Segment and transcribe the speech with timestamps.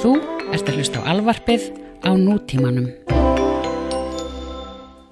[0.00, 0.14] Þú
[0.56, 1.64] ert að hlusta á alvarpið
[2.00, 2.86] á nútímanum.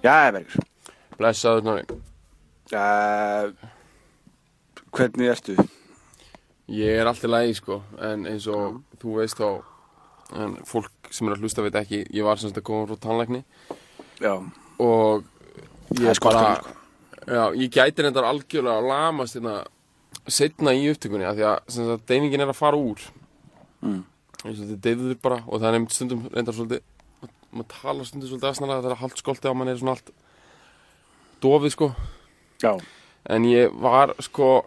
[0.00, 0.64] Já, Bergur.
[1.18, 1.84] Blessaður Snorri.
[2.73, 3.53] Uh,
[4.97, 5.59] hvernig ertu?
[6.73, 9.61] Ég er alltaf lægi sko, en eins og þú veist þá,
[10.40, 13.45] en fólk sem er að hlusta veit ekki, ég var semst að koma frá tannlækni
[14.20, 14.34] Já,
[14.80, 15.25] og
[15.96, 16.77] ég er sko bara, sko.
[17.25, 19.55] já, ég gæti reyndar algjörlega að lamast hérna
[20.29, 23.11] setna í upptökunni af því að sem sagt, deyfingin er að fara úr.
[23.84, 24.05] Mm.
[24.45, 26.82] Eins og þetta deyður bara og það er nefnt stundum reyndar svolítið,
[27.50, 30.12] maður tala stundum svolítið aðsnalega þegar hálft skolti á mann er svona allt
[31.43, 31.89] dofið sko.
[32.62, 32.73] já,
[33.29, 34.65] En ég var sko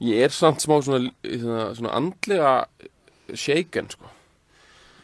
[0.00, 2.52] Ég er samt smá svona, svona, svona andlega
[3.36, 4.08] shaken sko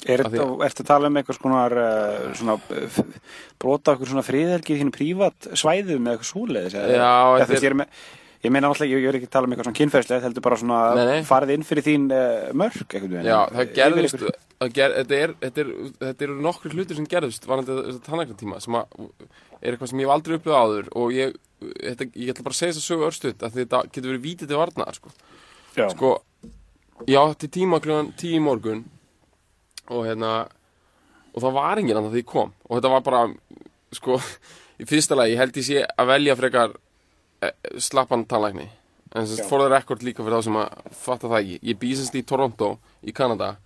[0.06, 2.98] er þetta, að tala um eitthvað skonar uh, svona, uh,
[3.58, 6.76] brota okkur svona friðhelgi í þínu prívat svæðum með eitthvað svoleiðis?
[6.78, 7.10] eða- Já,
[7.40, 7.90] eða þetta er-
[8.46, 10.58] ég meina alltaf, ég, ég er ekki að tala um eitthvað svona kynferðslega, heldur bara
[10.60, 11.24] svona Nei, nei.
[11.26, 13.28] farið inn fyrir þín uh, mörk, eitthvað veginn.
[13.28, 14.22] Já, það gerðist
[14.56, 18.60] það ger, þetta, er, þetta, er, þetta eru nokkri hlutir sem gerðist varandi þetta tannæknatíma
[18.64, 19.00] sem að,
[19.60, 22.60] er eitthvað sem ég hef aldrei upplifað áður og ég, þetta, ég ætla bara að
[22.60, 25.14] segja þess að sögu örstuð að þetta getur verið vítið til varnaðar sko.
[25.76, 26.12] Já, sko,
[27.04, 28.84] ég átti tíma kljóðan tíu morgun
[29.92, 30.32] og hérna
[31.36, 33.24] og það var enginn annað því ég kom og þetta var bara,
[33.94, 34.16] sko
[34.80, 36.85] í fyrsta lagi, ég held ég sé að velja frekar eh,
[37.82, 38.68] slappan tannlækni.
[39.14, 41.38] En þess að fór það rekord líka fyrir þá sem að fatta það.
[41.40, 42.70] Ekki, ég býsast í Toronto
[43.06, 43.56] í Kanada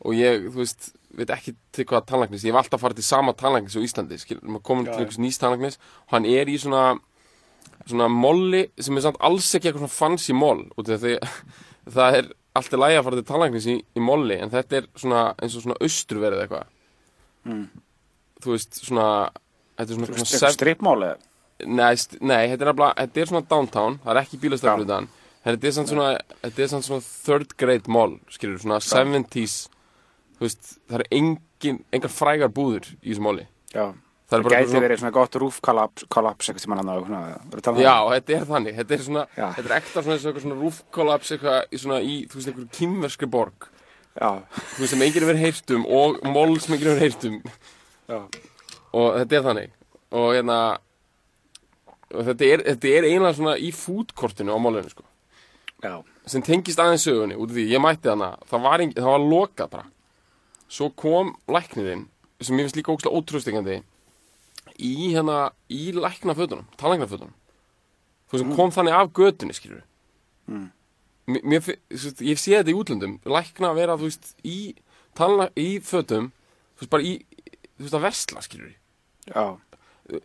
[0.00, 3.32] og ég, þú veist veit ekki til hvaða tannlæknis, ég hef alltaf farið til sama
[3.36, 6.84] tannlæknis á Íslandi, skil, maður Já, til einhvers nýst tannlæknis og hann er í svona
[7.88, 10.62] svona molli sem er samt alls ekki eitthvað svona fancy moll
[11.96, 15.22] það er alltaf lægi að fara til tannlæknis í, í molli en þetta er svona
[15.40, 16.70] eins og svona austurverið eitthvað.
[17.50, 17.66] Mm.
[18.44, 19.06] þú veist svona
[19.78, 21.10] þetta er svona, svona sev- strippmáli
[21.66, 25.08] nei, nei, þetta er, nefnilega- þetta er svona downtown það er ekki bílastafur utan
[25.46, 26.10] þetta er svona,
[26.42, 29.56] þetta er svona third grade mall skilur, svona 70s
[30.38, 33.92] þú veist, það er engin engar frægar búður í þessu molli Já,
[34.30, 37.26] það er það gæti svona, verið svona gott roof kollaps, kollaps eitthvað sem svona,
[37.62, 39.48] tala um Já, þetta er þannig, þetta er svona Já.
[39.56, 42.70] þetta er ekta svona, eitthvað svona roof collapse eitthvað í svona í, þú veist, einhverju
[42.78, 43.68] kýmverskri borg.
[44.20, 44.30] Já,
[44.74, 47.36] þú veist, sem enginn hefur heyrt um og mól sem enginn hefur heyrt um.
[48.10, 48.18] Já,
[48.92, 49.70] og þetta er þannig.
[50.10, 50.56] Og hérna
[52.10, 55.06] þetta er, þetta er einlega svona í foodkortinu á málinu, sko.
[55.80, 55.94] Já,
[56.28, 59.24] sem tengist aðeins sögunni, út af því, ég mætti hana það var, engin, það var
[59.24, 59.86] lokað bara.
[60.70, 62.08] Svo kom læknirinn
[62.40, 63.78] sem ég finnst líka ógslag ótrústingandi
[64.80, 67.32] í hérna, í læknafötunum tannlæknafötunum.
[68.30, 69.82] Þú veist, kom þannig af götunni, skilur
[70.50, 70.70] Mm.
[71.46, 74.74] mér, veist, ég sé þetta í útlöndum lækna að vera, þú veist, í
[75.14, 76.32] tannlæ, í fötum,
[76.74, 77.12] þú veist, bara í
[77.78, 78.72] þú veist, að versla, skilur
[79.28, 79.44] já,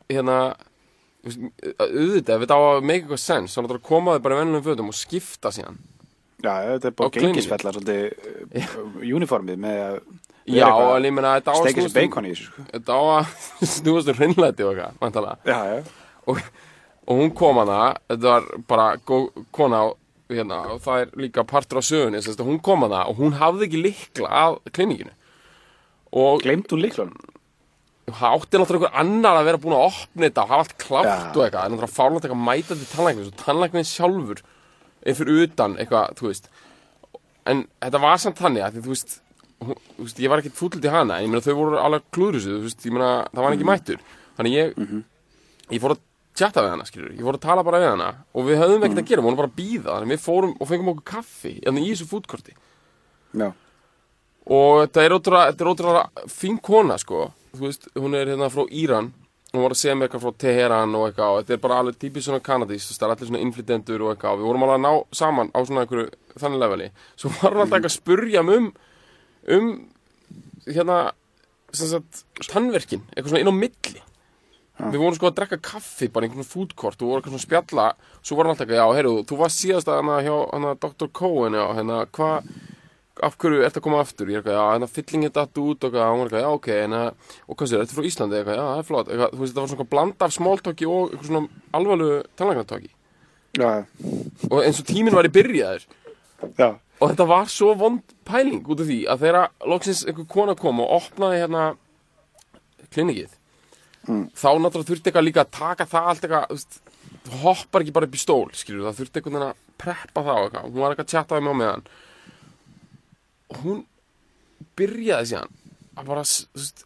[0.10, 0.38] hérna
[1.26, 4.92] auðvitað, þetta á að make eitthvað sens þá náttúrulega koma þau bara í venjulegum fötum
[4.92, 5.80] og skipta síðan.
[6.46, 7.26] Já, þetta er Á bara klíník.
[7.34, 8.04] gengisfella svolítið
[8.62, 8.78] uh,
[9.18, 10.00] uniformið með að
[10.54, 12.66] já, en ég meina, þetta á að snúast um- sko.
[12.72, 13.36] þetta á að
[13.76, 15.60] snúast um hreinlæti og eitthvað, já,
[16.30, 16.42] og,
[17.08, 17.80] og hún kom hana
[18.12, 19.82] þetta var bara góð kona
[20.30, 23.68] hérna, og það er líka partur af sögunni að hún kom hana og hún hafði
[23.70, 25.14] ekki likla að klinikinu.
[26.16, 27.35] Og glemt hún líklun það
[28.06, 31.16] átti náttúrulega einhver annar að vera búin að opna þetta og hafa allt klátt Já.
[31.26, 31.66] og eitthvað.
[31.66, 34.40] En náttúrulega fárlega eitthvað mæta til tannlæknis og tannlæknin sjálfur
[35.06, 36.46] fyrir utan eitthvað, þú veist.
[37.46, 39.12] En þetta var samt þannig að því, þú veist,
[39.66, 42.02] hún, þú veist ég var ekkert fúll til hana en ég meina þau voru alveg
[42.16, 44.00] klúðrusu þú veist, ég meina það var ekki mættur.
[44.38, 44.68] Þannig ég,
[45.72, 46.02] ég fór að
[46.36, 49.02] tjatta við hana skilur, ég fór að tala bara við hana og við höfðum ekkert
[49.02, 49.90] að gera, við vorum bara að býða
[54.46, 59.12] og þetta er ótrúlega, ótrúlega fín kona sko, þú veist, hún er hérna frá Íran.
[59.56, 62.00] Hún var að segja mig eitthvað frá Teheran og eitthvað og þetta er bara alveg
[62.02, 64.34] típist svona kanadís það er allir svona inflytendur og eitthvað.
[64.34, 66.08] Og við vorum alveg að ná saman á svona einhverju
[66.42, 66.90] þannig leveli.
[67.16, 68.68] Svo var hún alltaf eitthvað að spurja um
[69.56, 69.70] um
[70.66, 70.98] hérna
[72.52, 74.04] tannverkin eitthvað svona inn á milli.
[74.76, 77.86] Við vorum sko að drekka kaffi bara einhvern foodcourt og vorum eitthvað svona spjalla.
[78.20, 81.12] Svo var hann alltaf eitthvað, já, heyrðu, þú varst síðast að hana hjá hana Dr.
[81.16, 82.50] Cohen, já, hérna, hvað
[83.24, 84.28] af hverju ert að koma aftur?
[84.28, 86.68] Ég er eitthvað, já, hérna fyllingin datt út og eitthvað, hún var eitthvað, já, ok,
[86.84, 89.32] en að, og hvað sér, þetta er frá Íslandi, eitthvað, já, það er flott, eitthvað,
[89.36, 92.92] þú veist, þetta var svona blanda af smáltóki og eitthvað svona alvarlegu tannlæknartóki.
[93.56, 93.70] já,
[94.52, 95.86] Og eins og tíminn var í byrjaður.
[96.60, 96.70] já,
[97.00, 100.80] Og þetta var svo vond pæling út af því að þegar loksins einhver kona kom
[100.80, 101.64] og opnaði hérna
[102.94, 103.34] klinikið,
[104.06, 106.82] þá náttúrulega þurfti eitthvað líka að taka það allt eitthvað, þú veist,
[107.42, 110.68] hoppar ekki bara upp í stól, skilur, það þurfti veginn að preppa það og eitthvað,
[110.70, 111.92] hún var eitthvað að chatta við mig á meðan og
[113.62, 113.84] hún
[114.80, 115.52] byrjaði síðan
[115.96, 116.86] að bara, s- þú veist,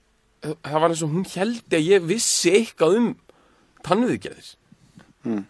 [0.63, 3.07] það var eins og hún heldi að ég vissi eitthvað um
[3.83, 4.55] tannviðgerðir.
[5.25, 5.45] Mm.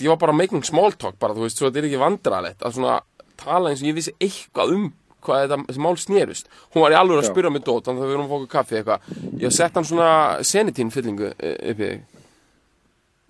[0.00, 2.72] ég var bara making small talk bara, þú veist, svo þetta er ekki vandralett að
[2.78, 3.00] svona
[3.38, 4.88] tala eins og ég vissi eitthvað um
[5.24, 6.48] hvað þetta, þessi mál snerust.
[6.74, 8.76] Hún var í alveg að spyrja mig dót þannig að við erum að fóka kaffi
[8.80, 9.06] eitthvað.
[9.40, 10.08] Ég sett hann svona
[10.44, 12.02] senitín fyllingu upp í þig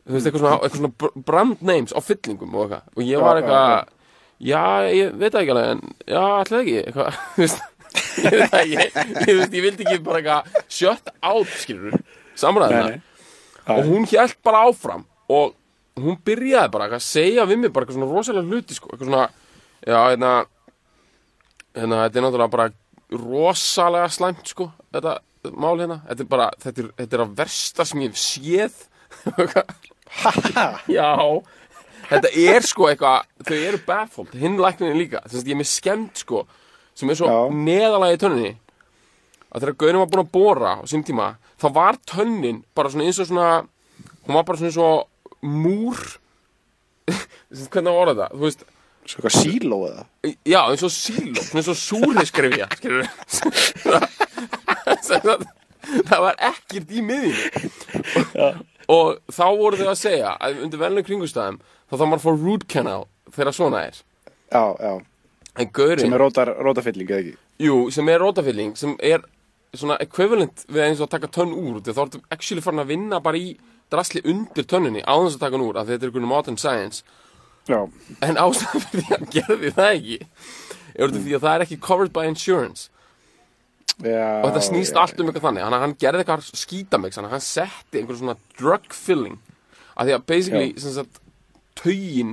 [0.05, 2.89] þú veist, eitthvað svona, eitthvað svona br- brand names á fyllingum og eitthvað.
[2.97, 3.94] Og ég var eitthvað
[4.41, 6.77] já, ég veit ekki alveg en já, alltaf ekki?
[6.83, 7.63] Eitthvað, þú veist
[8.25, 11.99] ég veit ekki, ég, veist, ég vildi ekki bara eitthvað shut out, skilur
[12.39, 12.97] samræðina
[13.75, 15.55] og hún hélt bara áfram og
[16.01, 19.29] hún byrjaði bara að segja við mig bara eitthvað svona rosalega hluti sko, eitthvað svona,
[19.87, 20.33] já, hérna
[21.75, 22.69] hérna, þetta er náttúrulega bara
[23.15, 25.19] rosalega slæmt sko, þetta
[25.53, 28.83] mál hérna, þetta er bara þetta er, þetta er að versta sem ég hef séð.
[30.99, 31.11] Já
[32.11, 35.71] þetta er sko eitthvað, þau eru baffled hinn lækninni líka, þess að ég er með
[35.71, 36.45] skemmt sko,
[36.95, 38.53] sem er svo neðalega í tönninni.
[39.55, 41.29] Að þegar Gaurin var búin að bóra á sín tíma,
[41.63, 43.49] þá var tönnin bara svona eins og svona
[44.27, 46.01] hún var bara svona eins og múr.
[47.55, 48.65] Hvernig að orða það þú veist,
[49.05, 50.03] Svo eitthvað síló eða?
[50.49, 53.05] já, eins og síló svona eins og súrheiskrifja skilur
[53.85, 55.45] það,
[56.09, 57.69] það var ekkert í miðjunni.
[58.41, 61.59] Og þá voru þau að segja að undir velnum kringustæðum
[61.91, 63.05] þá þá maður að fá root canal
[63.35, 64.01] þegar svona er
[64.55, 64.93] Já, já.
[65.59, 67.37] en Gaurin, Sem er rótar, rótafylling, eða ekki?
[67.65, 69.25] jú, sem er rótafylling sem er
[69.75, 73.21] svona equivalent við eins og að taka tönn úr þá ertu actually farin að vinna
[73.25, 73.57] bara í
[73.91, 76.59] drasli undir tönninni á þess að taka hann úr af því þetta er einhvern modern
[76.61, 77.03] science
[77.69, 77.81] Já.
[78.23, 80.19] en ástæðan fyrir því að gerði það ekki
[80.95, 82.91] er af því að það er ekki covered by insurance
[84.03, 84.43] Já.
[84.43, 88.01] og þetta snýst allt um eitthvað þannig hann, hann gerði eitthvað skítamix hann, hann setti
[88.01, 89.37] einhver svona drug filling
[89.95, 90.89] af því að basically Já.
[90.97, 91.21] sagt,
[91.79, 92.33] taugin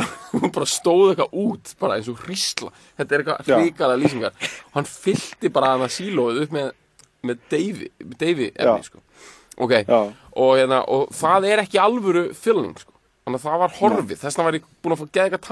[0.32, 3.58] hún bara stóð eitthvað út bara eins og hrísla þetta er eitthvað Já.
[3.60, 6.70] hrikalega lýsingar hann fyllti bara hann að sílóið upp með,
[7.28, 8.88] með Davy, Davy efni Já.
[8.88, 9.02] sko.
[9.60, 10.00] ok, Já.
[10.32, 12.96] og, hérna, og það er ekki alvöru filling sko.
[13.26, 15.48] þannig að það var horfið þess vegna var ég búin að fá geða eitthvað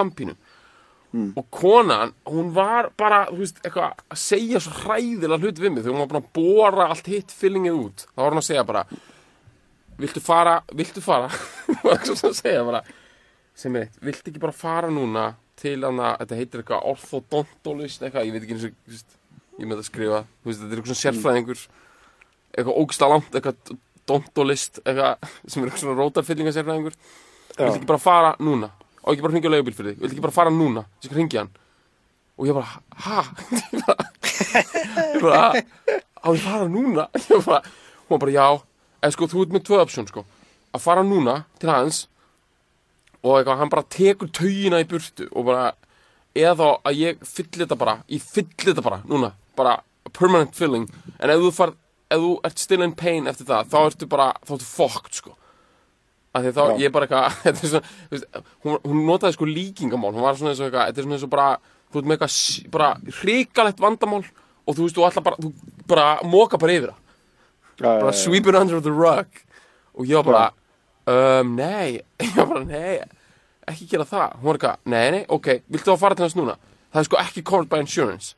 [1.09, 5.73] tampínu og konan, hún var bara þú veist, eitthvað að segja svo hræðilega hluti við
[5.73, 5.83] mig.
[5.83, 8.65] Þegar hún var búin að bóra allt hitt fillingið út, þá var hún að segja
[8.69, 8.85] bara
[9.99, 11.31] viltu fara, viltu fara?
[11.83, 12.83] Var svo að segja bara
[13.59, 18.29] sem eitt, viltu ekki bara fara núna til hann að, þetta heitir eitthvað orthodontolist, eitthvað,
[18.29, 21.03] ég veit ekki eins og ég með að skrifa, þú veist, þetta er eitthvað svona
[21.03, 21.65] sérfræðingur
[22.53, 23.73] eitthvað ógsta langt, eitthvað
[24.09, 26.99] dontolist, eitthvað sem er eitthvað svona rótarfyllingasérfræðingur
[27.59, 28.71] viltu ekki bara fara núna
[29.03, 30.85] og ekki bara hringja á leigubíl fyrir þig, viltu ekki bara fara núna?
[30.99, 31.51] Þess að hringja hann.
[32.39, 33.25] Og ég bara, ha?
[33.73, 33.97] ég bara,
[35.15, 35.43] ég bara
[36.19, 37.09] á ég fara núna?
[37.31, 37.63] Ég bara,
[38.09, 38.47] hún bara, já.
[39.03, 40.25] En sko, þú ert með tvö option, sko.
[40.75, 42.07] Að fara núna til hans
[43.23, 45.73] og eitthvað, hann bara tekur taugina í burtu og bara,
[46.39, 49.79] eða þá að ég fylli þetta bara, ég fylli þetta bara núna, bara
[50.15, 50.87] permanent filling.
[51.19, 51.75] En ef þú far,
[52.15, 55.35] ef þú ert still in pain eftir það, þá ertu bara, þá ertu fucked, sko
[56.37, 60.13] að þá ég bara eitthvað er svona, veist, hún, hún notaði sko líkingamál.
[60.15, 61.49] Hún var svona eins og eitthvað, þetta er svona eins og bara
[61.89, 62.89] þú ert með eitthvað bara
[63.21, 65.53] hrikalegt vandamál og þú veist, þú ætla bara þú
[65.89, 67.05] bara móka bara yfir það.
[67.79, 69.45] Bara sweep it under the rug.
[69.99, 70.49] Og ég var bara
[71.41, 73.19] um, nei, ég var bara, nei
[73.69, 76.57] ekki gera það, hún var eitthvað, nei, nei, ok viltu þá fara til hans núna,
[76.93, 78.35] það er sko ekki covered by insurance.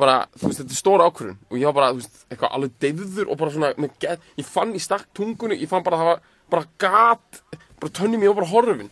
[0.00, 1.40] Bara, þú veist, þetta er stóra ákvörðun.
[1.50, 4.46] Og ég var bara, þú veist, eitthvað alveg deyður og bara svona, með get, ég
[4.48, 6.22] fann í stakk tungunni, ég fann bara að það var
[6.52, 7.40] bara gat,
[7.80, 8.90] bara tönni mér og bara horfin.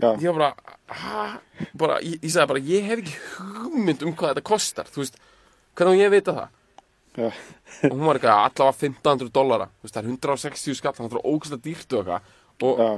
[0.00, 0.14] Já.
[0.16, 1.24] ég var bara, ha,
[1.76, 5.18] bara ég, ég sagði bara, ég hef ekki hugmynd um hvað þetta kostar, þú veist,
[5.76, 6.56] hvernig á ég að vita það?
[7.20, 7.28] Já.
[7.90, 9.68] og hún var eitthvað allavega 1500 dollara.
[9.80, 12.36] Þú veist, það er 160 skall, þannig að það er ógæslega dýrt og eitthvað.
[12.60, 12.90] Og Já.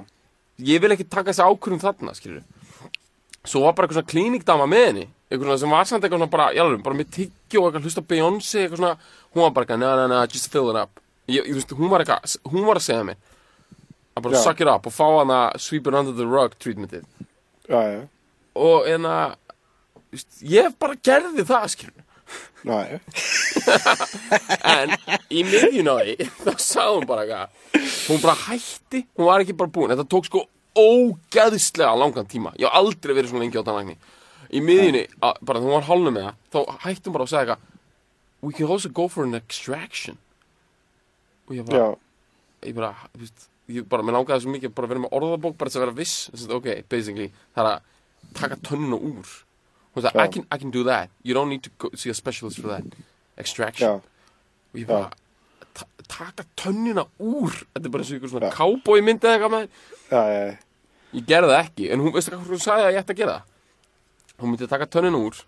[0.73, 2.45] ég vil ekki taka þessi ákvörðum þarna, skilur
[3.43, 6.31] svo var bara eitthvað svona klínikdama með henni eitthvað svona sem var samt eitthvað svona
[6.31, 8.93] bara, jálfum, bara með tyggju og eitthvað hlusta Beyoncé eitthvað svona,
[9.33, 11.01] hún var bara eitthvað, na na na, just fill it up.
[11.27, 13.19] Ég, ég, veist, hún var eitthvað, hún var að segja mér
[14.13, 17.05] að bara suck it up og fá hana sweep it under the rug treatmentið
[18.55, 19.35] og en að
[20.45, 22.03] ég bara gerði það, skilur.
[24.73, 24.93] En
[25.33, 26.15] í miðjun á því
[26.45, 27.49] þá sagði hún bara eitthvað.
[28.07, 29.91] Hún bara hætti, hún var ekki bara búin.
[29.93, 30.41] Þetta tók sko
[30.79, 32.51] ógæðislega langan tíma.
[32.61, 33.97] Ég hef aldrei verið svona lengi á tannlækni.
[34.53, 37.33] Í miðjunni, að, bara þegar hún var hálnum með það þá hætti hún bara að
[37.33, 37.69] segja eitthvað
[38.43, 40.19] we can also go for an extraction.
[41.49, 41.93] Og ég bara,
[42.67, 45.57] ég bara, þú veist ég bara, mér langaði svo mikið bara að vera með orðabók
[45.61, 49.33] bara til að vera viss, þess að, ok, basically það er að taka tönnuna úr.
[49.93, 50.25] Hún sagði.
[50.25, 51.11] I can, I can do that.
[51.23, 52.85] You don't need to go, see a specialist for that
[53.37, 53.89] extraction.
[53.89, 54.01] Já.
[54.73, 55.11] og ég bara
[55.77, 57.53] ta taka tönnina úr.
[57.73, 60.61] Þetta er bara eins og ykkur svona cowboy myndi eða eitthvað með
[61.13, 63.39] ég gerði það ekki, en hún veistu hvað hún sagði að ég ætti að gera?
[64.41, 65.43] Hún myndi taka tönnina úr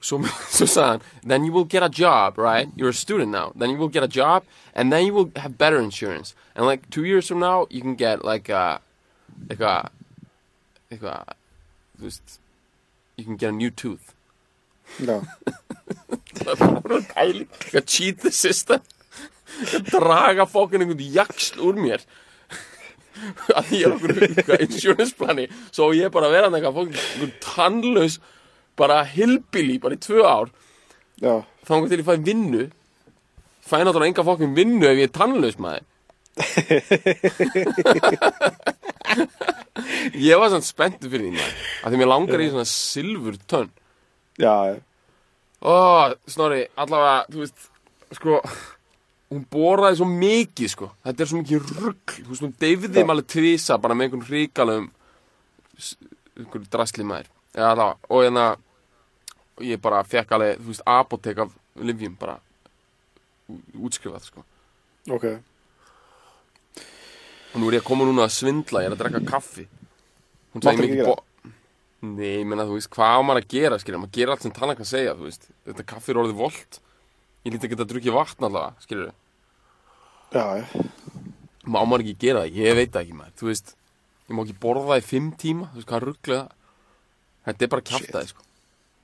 [0.00, 2.68] svo, svo sagði hann then you will get a job, right?
[2.76, 5.58] You're a student now, then you will get a job and then you will have
[5.58, 6.34] better insurance.
[6.54, 8.80] And like two years from now you can get like a
[9.48, 9.90] eitthvað
[10.90, 11.34] eitthvað
[11.98, 12.38] þú veist
[13.16, 14.14] you can get a new tooth.
[15.02, 15.20] Já,
[16.38, 18.80] Það er bara pæling að cheat the system.
[19.74, 22.04] Að draga fókinn einhvern jaksl úr mér.
[23.58, 26.76] Að ég er okkur eitthvað insurance plani svo á ég bara að vera hann eitthvað
[26.78, 28.18] fókinn einhvern tannlaus
[28.78, 30.48] bara hillbilly bara í tvö ár
[31.20, 31.34] já,
[31.66, 32.62] þá hann til ég fæ vinnu
[33.68, 35.84] fæ náttúrulega enga fókinn vinnu ef ég er tannlaus maður
[40.14, 43.70] ég var svona spenntur fyrir því maður að því mér langar í svona silfur tönn
[44.38, 44.76] já, já,
[45.58, 45.74] Ó,
[46.30, 47.58] Snorri, allavega, þú veist,
[48.14, 48.36] sko,
[49.32, 50.86] hún boraði svo mikið, sko.
[51.02, 52.06] Þetta er svo mikið rugg.
[52.14, 52.94] Þú veist, hún deyfði Já.
[52.94, 54.86] þeim alveg tvisa bara með einhvern hríkalum,
[56.38, 57.26] einhvern drasli maður.
[57.56, 58.44] Eða allavega, og hérna,
[59.58, 62.38] og ég bara fekk alveg, þú veist, apotek af livjum, bara
[63.78, 64.44] útskrifað, sko.
[65.10, 65.28] ok.
[67.48, 69.64] Og nú er ég að koma núna að svindla, ég er að drekka kaffi.
[70.52, 71.54] Hún sagði ekki mikið gera bo...
[71.98, 74.52] Nei, ég meina, þú veist, hvað á maður að gera, skilja, maður gerir allt sem
[74.54, 75.48] tannan kann segja, þú veist.
[75.66, 76.78] Þetta kaffi er orðið volt.
[77.42, 79.10] Ég lítið að geta að drukja vatn allavega, skilur
[80.28, 80.84] Já, já,
[81.64, 83.74] Má maður ekki gera það, ég veit það ekki maður, þú veist.
[84.28, 86.54] Ég má ekki borða það í fimm tíma, þú veist, hvað rugglega það.
[87.48, 88.46] Þetta er bara kjaftaði, sko.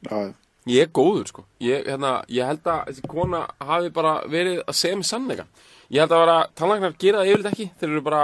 [0.05, 0.44] já, já.
[0.71, 1.43] Ég er góður, sko.
[1.61, 5.45] Ég, hérna, ég held að þessi kona hafi bara verið að segja mig sannleika.
[5.93, 7.67] Ég held að vera, tannlæknar gera það yfirleitt ekki.
[7.81, 8.23] Þeir eru bara,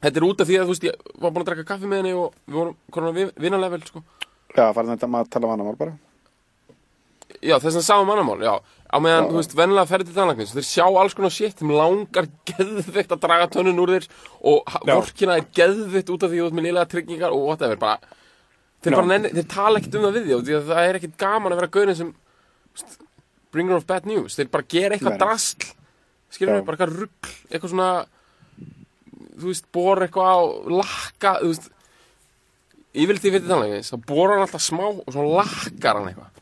[0.00, 2.02] þetta er út af því að, þú veist, ég var búin að drekka kaffi með
[2.02, 4.02] henni og við vorum konar vinnarlevel, sko.
[4.56, 5.94] Já, farin þetta maður að tala vannamál bara.
[7.44, 8.54] Já, þess að sama mannamál, já.
[8.86, 9.30] Á meðan, Já.
[9.30, 13.22] þú veist, vennilega ferði til tannlæknis, þeir sjá alls konar shit, þeim langar geðveikt að
[13.24, 14.06] draga tönnun úr þér
[14.46, 18.14] og vorkina er geðveikt út af því þú ert með liðlega tryggingar og whatever, bara,
[18.84, 21.54] þeir nenni, þeir tala ekkert um það við því, því að það er ekkert gaman
[21.54, 22.12] að vera gaurin sem
[23.54, 25.70] bringer of bad news, þeir bara gera eitthvað drasl,
[26.34, 27.90] skilur við, bara eitthvað rugl, eitthvað svona,
[29.36, 30.38] þú veist, bor eitthvað á,
[30.82, 31.70] lakka, þú veist,
[32.96, 36.35] yfirleitt í fyrir tannlæknis, þá bor hann alltaf smá og svo lakkar hann eitthvað.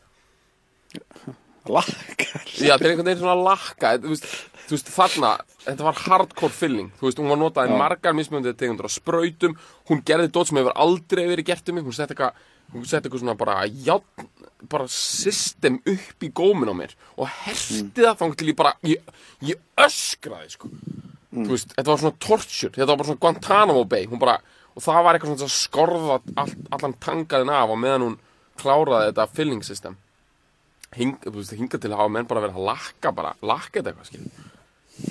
[1.65, 2.43] Lakkar.
[2.55, 3.93] Já, þetta er einhvern veginn svona lakka.
[4.03, 4.25] Þú veist,
[4.65, 5.31] þú veist, þarna,
[5.65, 7.77] þetta var hardcore filling Þú veist, hún var notaði Já.
[7.81, 9.55] margar mismunandi tegundur á sprautum.
[9.89, 11.87] Hún gerði dót sem hefur aldrei verið gert um mig.
[11.87, 12.43] Hún setti eitthvað,
[12.75, 14.29] hún setti eitthvað svona bara játn,
[14.69, 19.11] bara system upp í gómin á mér Og herti það þangt til ég bara, ég,
[19.45, 20.71] ég öskraði, sko.
[21.35, 24.05] Þú veist, þetta var svona torture, þetta var bara svona Guantanamo Bay.
[24.07, 24.37] Hún bara,
[24.75, 28.17] og það var eitthvað svona skorða all, allan tangaðin af Og meðan hún
[28.59, 29.97] kláraði þetta filling system
[30.95, 31.15] hing,
[31.51, 34.53] hinga til að hafa menn bara verið að lakka bara, lakka þetta eitthvað, skil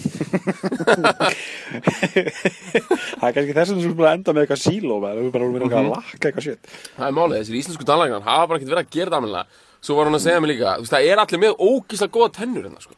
[3.15, 5.77] Það er kannski þess að þú skulle bara enda með eitthvað síló þú bara verið
[5.77, 6.63] að lakka eitthvað shit.
[6.97, 9.47] það er málið, þessir íslensku tannlæknar hafa bara ekkert verið að gera það almennilega.
[9.85, 12.31] Svo var hún að segja mig líka, þú veist, það er allir með ógíslega góða
[12.39, 12.95] tennur hérna, sko.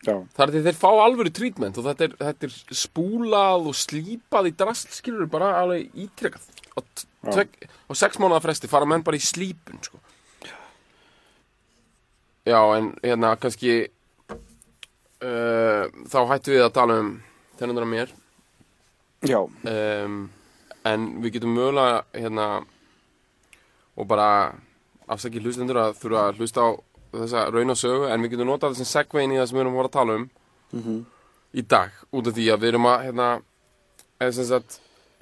[0.00, 3.74] Já, það er því þeir fá alvöru treatment og þetta er, þetta er spúlað og
[3.76, 6.44] slípað í drast, skilur bara alveg ítrekkað
[6.80, 6.84] og,
[7.28, 10.00] og sex mánuða fresti fara menn bara í slípun, sko
[12.50, 13.74] já, en hérna, kannski
[15.22, 17.10] uh, þá hættu við að tala um
[17.60, 18.12] tennundur af mér.
[19.28, 20.20] Já, um,
[20.88, 22.46] en við getum mögulega hérna
[24.00, 24.28] og bara
[25.10, 26.68] afsakið hlustendur að þurfa að hlusta á
[27.20, 29.74] þessa raun og sögu en við getum notað þessum segvein í það sem við erum
[29.74, 30.28] að fara að tala um
[30.70, 30.98] Mhm.
[31.58, 33.24] í dag út af því að við erum að hérna
[34.22, 34.76] eða sem sagt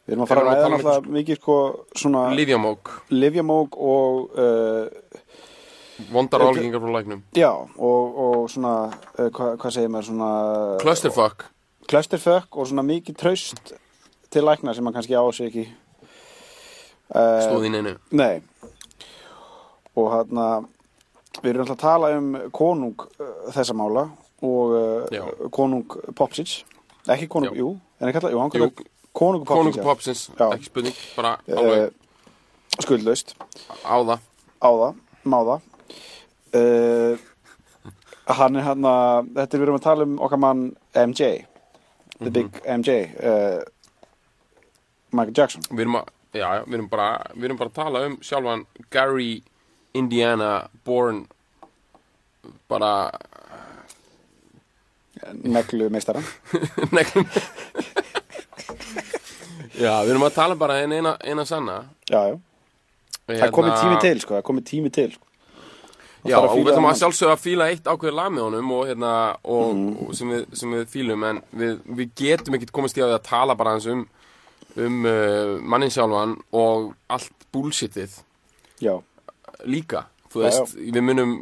[0.05, 1.57] við erum að fara að ræða tala um mikið sko
[1.97, 4.87] svona livjamók, livjamók og uh,
[6.13, 7.23] vondar álíkingar frá læknum.
[7.37, 8.75] Já, og, og svona
[9.19, 10.31] uh, hvað, hvað segir maður svona
[10.83, 11.45] clusterfuck,
[11.91, 13.75] clusterfuck og svona mikið traust
[14.31, 15.67] til lækna sem maður kannski á sig ekki
[17.15, 17.95] uh, stóð í neinu.
[18.13, 18.39] Nei.
[19.99, 20.49] Og hérna
[21.43, 24.09] við erum alltaf að tala um konung uh, þessa mála
[24.47, 26.61] og uh, konung Popsins
[27.09, 30.47] ekki konung, jú, en ekki alltaf, jú, hann Jú, kallar konung Popsins popsins, Já.
[30.55, 31.95] ekki spurning bara alveg.
[32.79, 33.33] skuldlaust.
[33.83, 34.21] Á það.
[34.63, 35.68] Á það, má það
[36.55, 37.17] uh,
[38.39, 40.63] hann er hann að þetta er við erum að tala um okkar mann
[40.95, 41.23] MJ
[42.19, 42.33] the Mhm.
[42.35, 43.61] big MJ uh,
[45.13, 45.63] Michael Jackson.
[45.71, 49.43] Við erum að Já, við erum bara, við erum bara að tala um sjálfan Gary
[49.97, 51.23] Indiana born
[52.69, 53.11] bara
[55.57, 56.21] neglu meistara
[56.93, 57.25] neglum
[59.79, 61.79] Já, við erum að tala bara en eina, eina sanna.
[62.11, 62.37] Já, já,
[63.29, 65.28] það er komið tími til sko, það er komið tími til Það
[66.27, 66.99] Já, og við ætlum að þennan.
[67.03, 69.13] sjálfsögða að fíla eitt ákveður lag með honum og, hérna,
[69.45, 70.07] og, Mhm.
[70.09, 73.23] og sem, við, sem við fílum en við, við getum ekkert komast í að, að
[73.29, 74.07] tala bara eins um,
[74.77, 78.19] um uh, mannin sjálfan og allt bullshitið.
[78.83, 78.99] Já,
[79.65, 81.35] líka þú Já, veist, við munum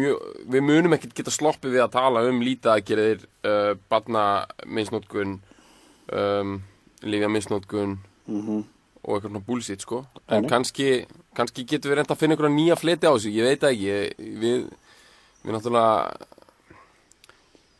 [0.00, 5.40] mjög, við munum ekkert geta sloppið við að tala um lítaðgerðir, uh, barna misnótkun
[6.12, 6.62] um,
[7.02, 8.62] lífja misnótkun mhm.
[8.62, 8.64] og
[9.10, 10.00] og eitthvað svona bullshit sko.
[10.30, 10.88] En kannski,
[11.36, 13.88] kannski getum við reynd að finna einhverja nýja fleti á þessu, ég veit það ekki.
[13.90, 14.68] Ég, við,
[15.44, 16.28] við náttúrulega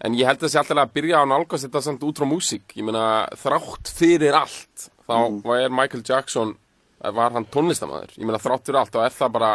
[0.01, 2.73] en ég held að þessi alltaf að byrja á nálgast þetta samt út frá músík.
[2.79, 3.05] Ég meina
[3.41, 5.41] þrátt fyrir allt þá Mm.
[5.43, 6.53] var Michael Jackson
[7.03, 9.53] var hann tónlistamæður, ég meina þrátt fyrir allt og er það bara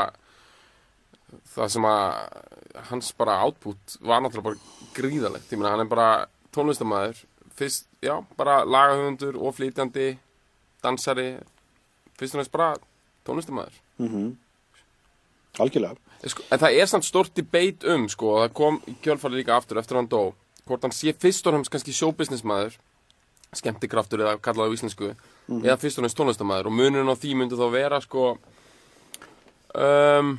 [1.55, 6.07] það sem að hans bara output var náttúrulega bara gríðalegt ég meina hann er bara
[6.55, 7.21] tónlistamæður
[7.55, 10.17] fyrst, já, bara lagahöfundur og flytjandi,
[10.83, 11.37] dansari
[12.19, 12.73] fyrst og næst bara
[13.27, 14.33] tónlistamæður mm
[15.59, 15.95] algjörlega.
[16.25, 19.55] Sko, en það er samt stórt debate um sko, og það kom í kjölfarið líka
[19.55, 20.33] aftur eftir hann dó
[20.65, 22.77] hvort hann sé fyrst og hans kannski showbusinessmaður
[23.55, 25.11] skemmtikraftur eða kallaði á íslensku
[25.61, 28.31] eða fyrst og hans tónlistamæður og munurinn á því myndi þá vera sko
[29.77, 30.33] um,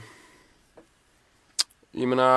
[1.94, 2.30] ég meina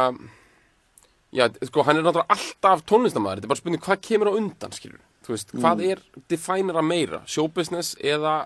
[1.34, 4.78] já, sko, hann er náttúrulega alltaf tónlistamæður þetta er bara spurning hvað kemur á undan
[4.78, 8.44] skilur veist, hvað er definera meira showbusiness eða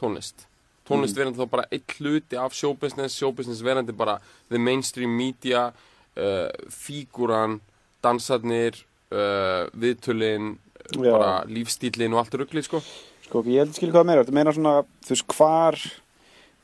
[0.00, 0.46] tónlist.
[0.88, 6.48] Tónlist verandi þá bara eitt hluti af showbusiness, showbusiness verandi bara the mainstream media uh,
[6.72, 7.58] fíguran
[8.04, 8.78] dansarnir
[9.12, 10.54] uh, viðtölin
[10.94, 11.10] Já.
[11.12, 12.80] bara lífstílin og allt ruggli sko.
[13.26, 15.76] Sko, ég held að skilja hvað meira, þetta meina svona, þú veist, hvar,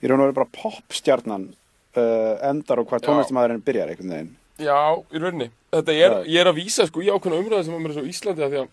[0.00, 3.10] í raun og veru bara popstjarnan uh, endar og hvar Já.
[3.10, 4.32] tónlistamæðurinn byrjar einhvern veginn.
[4.62, 4.78] Já,
[5.10, 5.50] í rauninni.
[5.74, 8.46] Þetta er, ég er að vísa sko í ákveðna umræði sem var mér svo Íslandi
[8.46, 8.72] af því að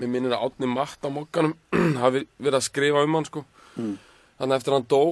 [0.00, 1.52] mér minnir að Átni Matt á mokkanum
[2.02, 3.44] hafi verið að skrifa um hann sko
[3.76, 3.96] Mm.
[4.38, 5.02] þannig að eftir að hann dó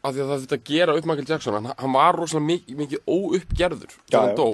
[0.00, 2.74] af því að það þurfti að gera upp Michael Jackson hann, hann var rosalega mikið,
[2.80, 4.48] mikið óuppgerður Já, þegar hann dó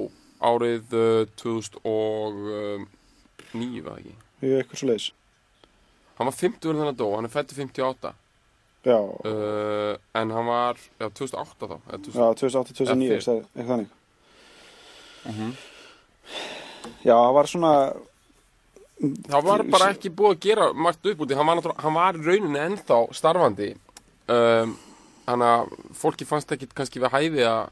[0.47, 5.09] árið uh, 2009 var ekki Ég er eitthvað svo leiðis.
[6.19, 8.13] hann var 50 þegar hann dó, hann er fættur 58
[8.87, 13.43] Já, uh, en hann var já, 2008 þá eða 2000 já, 2008-2009, F4.
[13.57, 13.91] eitthvað þannig.
[15.27, 15.51] Mhm.
[17.03, 17.73] Já, það var svona,
[18.97, 22.63] Það var bara ekki búið að gera margt upp úti, hann var, hann var rauninni
[22.63, 23.75] ennþá starfandi.
[24.33, 24.77] Um,
[25.27, 27.65] Þannig að fólki fannst ekki kannski við hæfi að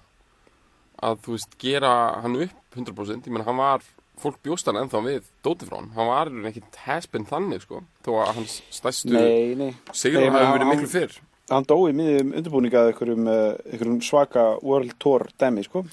[1.05, 1.91] að þú veist gera
[2.25, 3.83] hann upp 100% ég menn hann var,
[4.19, 7.63] fólk bjóst hann ennþá við dóti frá hann, hann var í rauninni ekkit hespin þannig
[7.65, 8.57] sko, þó að hans
[9.11, 9.71] nei.
[9.93, 11.17] sigur Nei, hafi hann- verið miklu fyrr.
[11.51, 15.85] Hann dó í miðjum undirbúningað einhverjum, uh, einhverjum svaka World Tour dæmi, sko.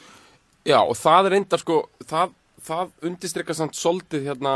[0.65, 2.31] Já, og það er reyndar sko það,
[2.63, 4.55] það undistrykka samt soldið hérna,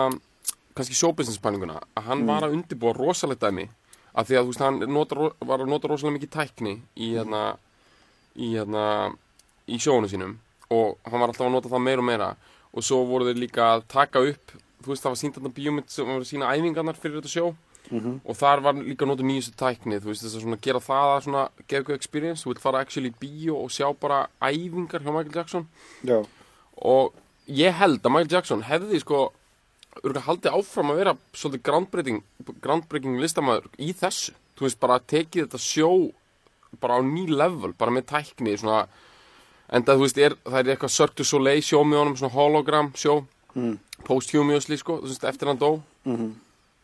[0.75, 3.67] kannski showbusiness pælinguna að hann var að undirbúa rosalegt dæmi
[4.15, 7.43] af því að þú veist, hann nota, var að nota rosalega mikið tækni í hérna
[8.35, 8.83] í hérna
[9.67, 10.37] í sjónu sínum
[10.69, 12.29] og hann var alltaf að nota það meira og meira
[12.75, 15.89] og svo voru þeir líka að taka upp þú veist, það var sínt þarna bíómynd
[15.91, 17.55] sem var að sína æfingarnar fyrir þetta sjó
[17.91, 20.79] Mm og þar var líka að nota nýjustu tækni þú veist, þess að svona gera
[20.81, 25.03] það að svona gefa experience, þú vilt fara actually í bíó og sjá bara æfingar
[25.05, 25.67] hjá Michael Jackson.
[26.01, 26.25] Já,
[26.81, 27.13] og
[27.45, 29.19] ég held að Michael Jackson hefði sko
[30.01, 32.21] örugglega haldið áfram að vera svolítið groundbreaking,
[32.63, 34.35] groundbreaking listamæður í þessu.
[34.55, 35.89] Þú veist bara tekið þetta sjó
[36.79, 38.85] bara á ný level, bara með tækni svona
[39.73, 42.91] enda þú veist, er, það er eitthvað Cirque du Soleil sjó með honum, svona hologram
[42.99, 43.21] sjó
[43.55, 43.77] mm.
[44.07, 45.71] posthumously sko, þú veist, eftir hann dó.
[46.07, 46.33] Mm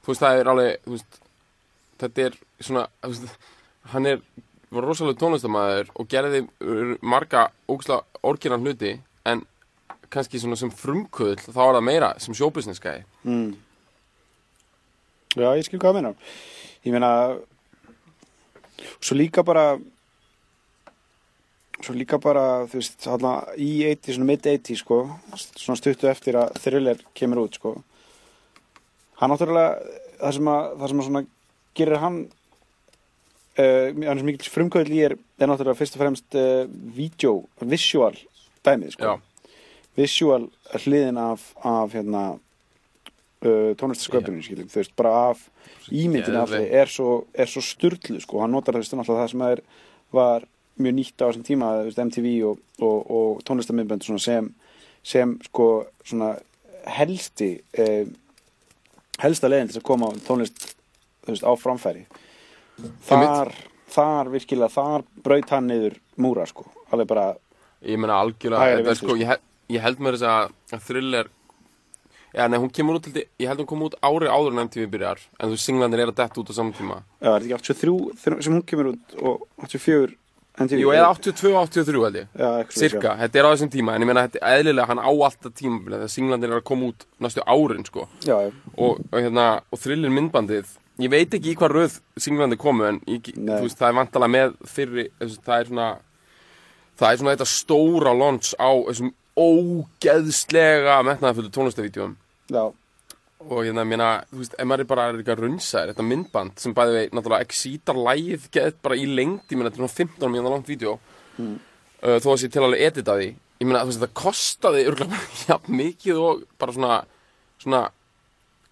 [0.02, 1.20] þú veist, það er alveg þú veist,
[2.02, 3.38] þetta er svona þú veist,
[3.94, 4.24] hann er
[4.72, 6.44] var rosalega tónlistamæður og gerði
[7.04, 8.96] marga ógæslega orkinan hluti
[9.28, 9.44] en
[10.12, 13.52] kannski svona sem frumkvöðl þá er það meira sem showbusiness gæði Mm.
[15.38, 16.12] Já, ég skil hvað það meina.
[16.84, 17.12] Ég meina,
[19.00, 19.78] svo líka bara,
[21.80, 24.98] svo líka bara, þú veist, þarna í 80, svona mid-80, sko,
[25.54, 27.78] svona stuttu eftir að thriller kemur út, sko.
[29.22, 29.80] Hann náttúrulega,
[30.20, 31.26] það sem að, það sem að svona
[31.80, 32.22] gerir hann,
[33.56, 36.66] uh, hann er svo mikil frumkvöld í er, er náttúrulega fyrst og fremst uh,
[36.98, 38.18] video, visual
[38.68, 39.16] dæmið, sko.
[39.98, 42.24] Visual hliðin af, af hérna,
[43.44, 45.42] uh, tónlistasköpunni, skiljum, þú veist, bara af
[45.92, 49.64] ímyndin af því er svo, er svo sturlu, sko, hann notar þess það sem er,
[50.16, 50.46] var
[50.82, 54.48] mjög nýtt á þessum tíma, veist, MTV og, og, og tónlistamindbönd sem,
[55.04, 55.68] sem, sko,
[56.08, 56.32] svona
[56.88, 58.08] helsti, eh,
[59.22, 60.72] helsta leiðin til að koma tónlist,
[61.28, 62.08] veist, á framfæri.
[63.06, 63.52] Þar,
[63.92, 67.28] þar virkilega, þar braut hann niður múra, sko, alveg bara,
[67.86, 71.30] ég meina algjörlega, þetta er sko, ég, hel- ég held með þess að, thriller
[72.36, 74.64] já, nei, hún kemur út til því, ég held hún kom út ári áður en
[74.68, 77.02] MTV byrjar, en þú singlandir er að detta út á saman tíma.
[77.20, 80.16] Já, er þetta ekki 83 þegar- sem hún kemur út og 84
[80.62, 80.80] MTV?
[80.84, 82.28] Jú, eða 82-83 held ég.
[82.36, 85.00] Já, svoleiðis, Cirka, þetta er á þessum tíma En ég meina, þetta er eðlilega, hann
[85.00, 88.08] á alltaf tímabilið Þegar singlandir er að koma út næstu árin, sko.
[88.28, 90.68] Já, já, Og, og hérna, og thriller myndbandið
[91.00, 93.32] Ég veit ekki í hvað röð singlandi komu En ég,
[93.64, 95.88] veist, það er vantalega með fyrri Það er svona
[97.00, 102.16] Það er svona þetta stóra launch á Þessum ógeðslega metnaðafullu tónlistavídeóum
[102.52, 102.64] já,
[103.42, 106.98] og hérna, mér þú veist, ef maður er bara eitthvað runnsæður, þetta myndband sem bæði
[106.98, 110.52] við, náttúrulega, exítar lægið geðt bara í lengd, ég meina, þetta er svona 15 mínúna
[110.54, 110.98] langt vídeo.
[111.40, 111.56] Mm.
[112.04, 113.32] uh, þó að sé til alveg edita því.
[113.62, 117.00] Ég meina, þú veist, þetta kostaði örgulega bara jafn mikið og bara svona
[117.62, 117.82] svona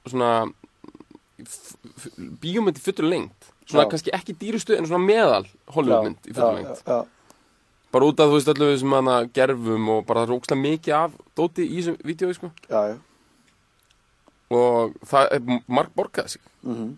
[0.10, 0.32] svona
[2.42, 3.92] bíómynd í fullur lengt svona Já.
[3.94, 5.46] kannski ekki dýrustu en svona meðal
[5.76, 7.00] Hollywoodmynd í fullur já, lengt já,
[7.92, 11.68] bara út af þú veist öllu þessum hana gerfum og bara rókslega mikið af dóti
[11.68, 12.52] í þessum vídeo sko.
[12.70, 12.98] já, já.
[14.50, 16.98] og það er marg borgaði sig Mm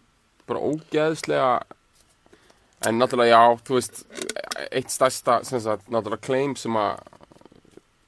[0.51, 1.61] bara ógeðslega
[2.87, 4.01] en náttúrulega já, þú veist
[4.71, 6.99] eitt stærsta, sem sagt, náttúrulega claim sem að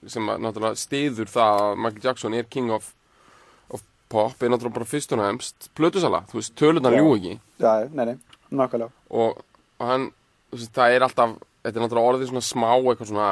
[0.09, 2.89] sem að náttúrulega stiður það að Michael Jackson er king of,
[3.69, 7.37] of pop er náttúrulega bara fyrst og nefnst plötusala, þú veist, tölunar ljú ekki.
[7.61, 8.17] Já, nei, nei,
[8.51, 8.91] nákvæmlega.
[9.13, 9.39] Og,
[9.79, 10.09] og hann,
[10.51, 13.29] þú veist, það er alltaf þetta er náttúrulega orðið svona smá eitthvað svona,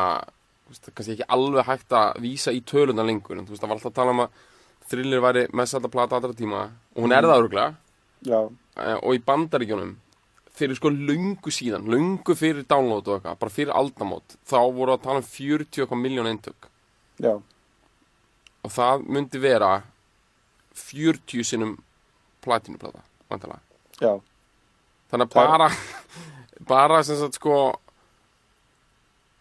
[0.72, 3.80] veist, kannski ekki alveg hægt að vísa í tölunar lengur, en þú veist, það var
[3.80, 4.40] alltaf að tala um að
[4.92, 6.62] Thriller væri mest að plata allra tíma
[6.96, 7.70] og hún er það örgulega
[8.28, 8.40] já,
[8.80, 9.96] Eh, og í bandaríkjunum
[10.56, 15.04] fyrir sko lungu síðan, lungu fyrir download og eitthvað, bara fyrir aldamót þá voru að
[15.04, 16.68] tala um 40 eitthvað miljón eintök.
[17.22, 17.34] Já,
[18.62, 19.72] og það myndi vera
[20.78, 21.76] 40 sinnum
[22.42, 23.60] platinuplata, vantilega
[24.02, 24.16] já,
[25.12, 25.68] þannig að bara
[26.72, 27.58] bara sem sagt sko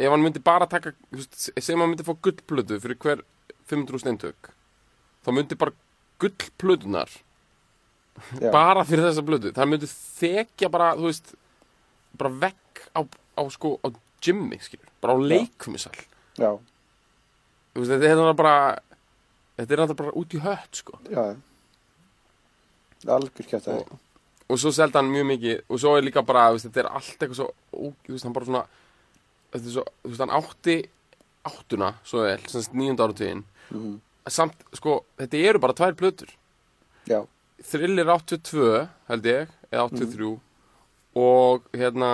[0.00, 0.94] ef hann myndi bara taka
[1.36, 3.24] segjum hann myndi fá gullplötu fyrir hver
[3.70, 4.52] 500 eintök
[5.24, 5.76] þá myndi bara
[6.20, 7.12] gullplötunar
[8.40, 11.34] já, bara fyrir þessa blödu það myndi þekja bara, þú veist
[12.18, 13.88] bara vekk á, á sko á
[14.24, 15.96] gymmi, skilur, bara á leikumisal
[16.40, 16.50] já,
[17.74, 18.56] þú veist, þetta er bara
[19.60, 20.98] þetta er náttúrulega bara út í hött, sko.
[21.10, 21.24] Já.
[23.10, 23.98] Algjör kjátt að og,
[24.50, 27.16] og svo seldi hann mjög mikið og svo er líka bara, veist, þetta er allt
[27.16, 28.64] eitthvað svo ó, veist, hann bara svona
[29.58, 30.76] svo, þú veist, hann átti
[31.50, 33.98] áttuna, svo vel, sem sagt nýjönda áratugin mm
[34.30, 36.28] samt, sko, þetta eru bara tvær blötur
[37.08, 37.22] já,
[37.70, 40.28] Thriller 82 held ég, eða 83
[41.20, 42.10] og hérna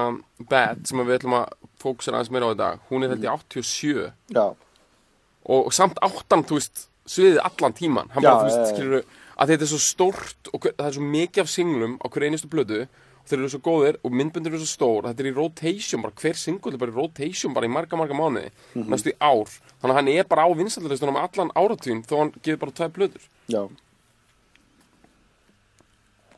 [0.48, 1.50] Bad sem við ætlum að
[1.82, 6.00] fókusera aðeins meira á í dag hún er held ég 87 já, og, og samt
[6.04, 9.04] áttan, þú veist sviðið allan tíman, hann Já, bara, þú veist, skilur
[9.36, 12.30] að þetta er svo stórt og hver, það er svo mikið af singlum á hverju
[12.30, 12.80] einustu blödu
[13.28, 15.06] þeir eru svo góðir og myndbundir eru svo stór.
[15.08, 16.14] Þetta er í rotation, bara.
[16.20, 18.88] Hver single er bara í rotation bara í marga, marga mánuði, Mhm.
[18.92, 19.50] næstu í ár.
[19.82, 23.26] Þannig að hann er bara á vinsaldalistunum allan áratugin þó hann gefur bara tvær blöður
[23.48, 23.68] já,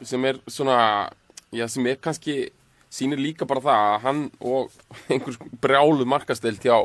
[0.03, 1.11] sem er svona
[1.53, 2.51] já, sem er kannski
[2.90, 4.70] sýnir líka bara það að hann og
[5.11, 6.77] einhvers brjálu markastelt hjá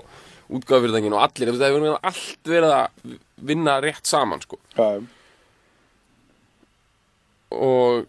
[0.53, 4.59] útgáfyrirtækinu og allir, það hefur allt verið að vinna rétt saman sko.
[4.77, 5.01] já,
[7.53, 8.05] og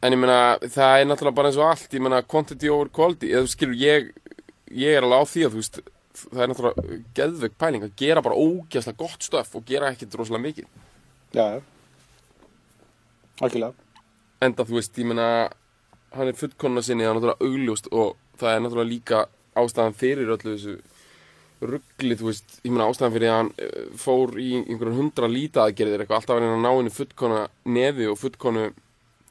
[0.00, 3.32] en ég meina það er náttúrulega bara eins og allt ég meina quantity over quality
[3.34, 4.12] eða skilur ég,
[4.72, 5.80] ég er alveg á því að þú veist
[6.20, 10.46] það er náttúrulega geðveik pæling að gera bara ógeðslega gott stöf og gera ekkit rosalega
[10.46, 10.70] mikið.
[11.36, 11.60] Já,
[13.40, 13.88] algjörlega.
[14.44, 15.26] Enda þú veist, ég meina
[16.16, 19.24] hann er fullkonna sinni, það er náttúrulega augljóst og það er náttúrulega líka
[19.60, 20.76] ástæðan fyrir öllu þessu
[21.70, 26.04] ruggli, þú veist, ég meina ástæðan fyrir að hann eh, fór í einhverjum hundra lítaðgerðir
[26.04, 27.42] eitthvað, alltaf að reyna að ná henni fullkonna
[27.76, 28.70] nefi og fullkonu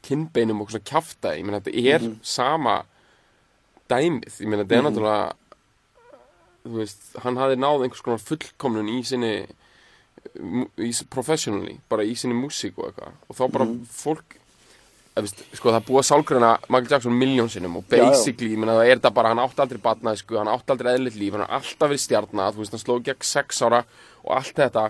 [0.06, 2.80] kinnbeinum og svona kjafta, ég meina þetta er sama
[3.92, 5.30] dæmið, ég meina þetta er náttúrulega
[6.66, 9.34] þú veist, hann hafði náð einhvers konar fullkomnun í sinni
[10.84, 15.74] í, professionally, bara í sinni músík og eitthvað, og þá bara fólk eða, veist, sko
[15.74, 18.10] það búið að sálgreina Michael Jackson miljón sinnum og Já, já.
[18.10, 20.92] basically, ég meina það er þetta bara, hann átti aldrei batnaði, sko, hann átti aldrei
[20.94, 23.82] eðlitt líf hann alltaf verið stjarnað, þú veist, hann sló gegn sex ára
[24.24, 24.86] og allt þetta.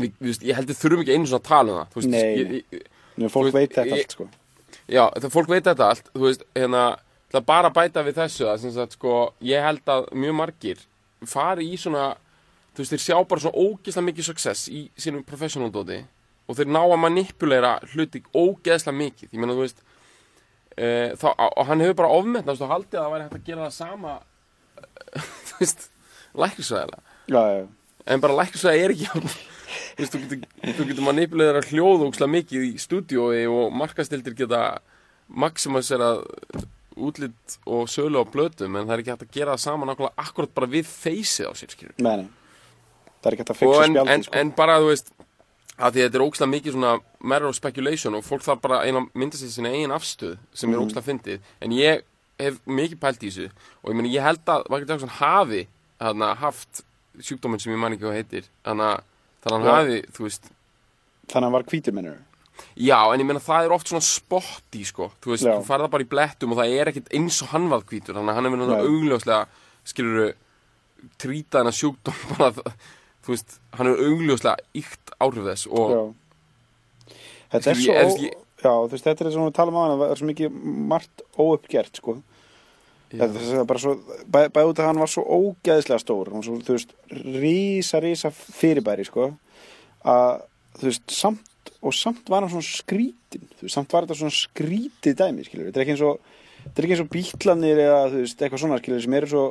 [0.00, 2.12] Við, við ég held við þurfum ekki einu svona að tala um það þú veist,
[2.14, 2.84] Nei, ég, ég,
[3.20, 4.26] Nú, fólk veist, veit þetta allt sko.
[4.90, 6.10] Já, það fólk veit þetta allt.
[6.14, 6.84] Þú veist, hérna
[7.30, 10.80] Það bara bæta við þessu að, sem sagt, sko, Ég held að mjög margir
[11.30, 12.08] fari í svona
[12.74, 16.00] Þú veist, þeir sjá bara svona ógeðslega mikið success í sínum professional dóti
[16.50, 19.28] og þeir ná að manipulera hluti ógeðslega mikið.
[19.30, 19.82] Ég meina, þú veist
[20.74, 20.86] e,
[21.18, 23.76] þá, og hann hefur bara ofmetnast og haldið að það væri hægt að gera það
[23.76, 24.14] sama
[25.50, 25.86] þú veist,
[26.44, 27.60] læknisvæðilega Já, já,
[28.14, 29.38] en bara læknisvæði er ekki jafn-
[29.70, 34.64] þú veist, þú getur, getur manipuleira hljóð ókslega mikið í stúdiói og markastildir geta
[35.28, 36.16] maximisera
[37.00, 40.26] útlit og sölu á blötum en það er ekki hægt að gera það saman nákvæmlega
[40.26, 42.28] akkurat bara við feysið á sér meni
[43.20, 44.38] Það er ekki hægt að fixa en, spjaldi en, sko.
[44.40, 45.10] en bara þú veist
[45.80, 48.80] að því að þetta er ókslega mikið svona matter of speculation og fólk þarf bara
[48.84, 51.46] eina mynda sér sinna eigin afstöð sem er ókslega fyndið.
[51.64, 52.02] En ég
[52.40, 53.48] hef mikið pælt í þessu
[53.82, 55.62] og ég meni ég held að Michael Jackson hafi
[56.00, 56.82] hana, haft
[57.20, 58.90] sjúkdóminn sem ég man ekki hvað heitir hana,
[59.40, 59.76] þannig að hann Já.
[59.80, 60.50] hafi þú veist
[61.30, 62.18] Þannig að hann var hvítur minnur
[62.76, 65.54] Já, en ég meina það er oft svona spotti sko, þú veist, Já.
[65.56, 68.12] þú færð það bara í blettum og það er ekkit eins og hann var hvítur.
[68.18, 69.38] Þannig að hann er verið náttúrulega augljóslega
[69.88, 70.34] skilur
[71.24, 72.74] trýta hennar sjúkdóm bara, það-
[73.24, 76.02] þú veist, hann er augljóslega ykt áhrif þess og, Já,
[77.50, 79.72] Þetta er Skilur, svo, ég- ó, ég- já, þú veist, þetta er svona að tala
[79.72, 80.60] um á hann það er svo mikið
[80.92, 82.16] margt óuppgert, sko
[83.10, 83.96] Þetta er bara svo,
[84.30, 86.92] bæ, bæði út að hann var svo ógeðslega stór, hann var svo, þú veist
[87.42, 89.32] rísa, rísa fyrirbæri, sko
[90.06, 90.44] að,
[90.78, 94.36] þú veist, samt og samt var hann svona skrítin þú veist, samt var þetta svona
[94.36, 97.98] skrítið dæmi, skilur þetta er ekki eins og, þetta er ekki eins og bítlanir eða,
[98.12, 99.44] þú veist, eitthvað svona, skilur sem eru svo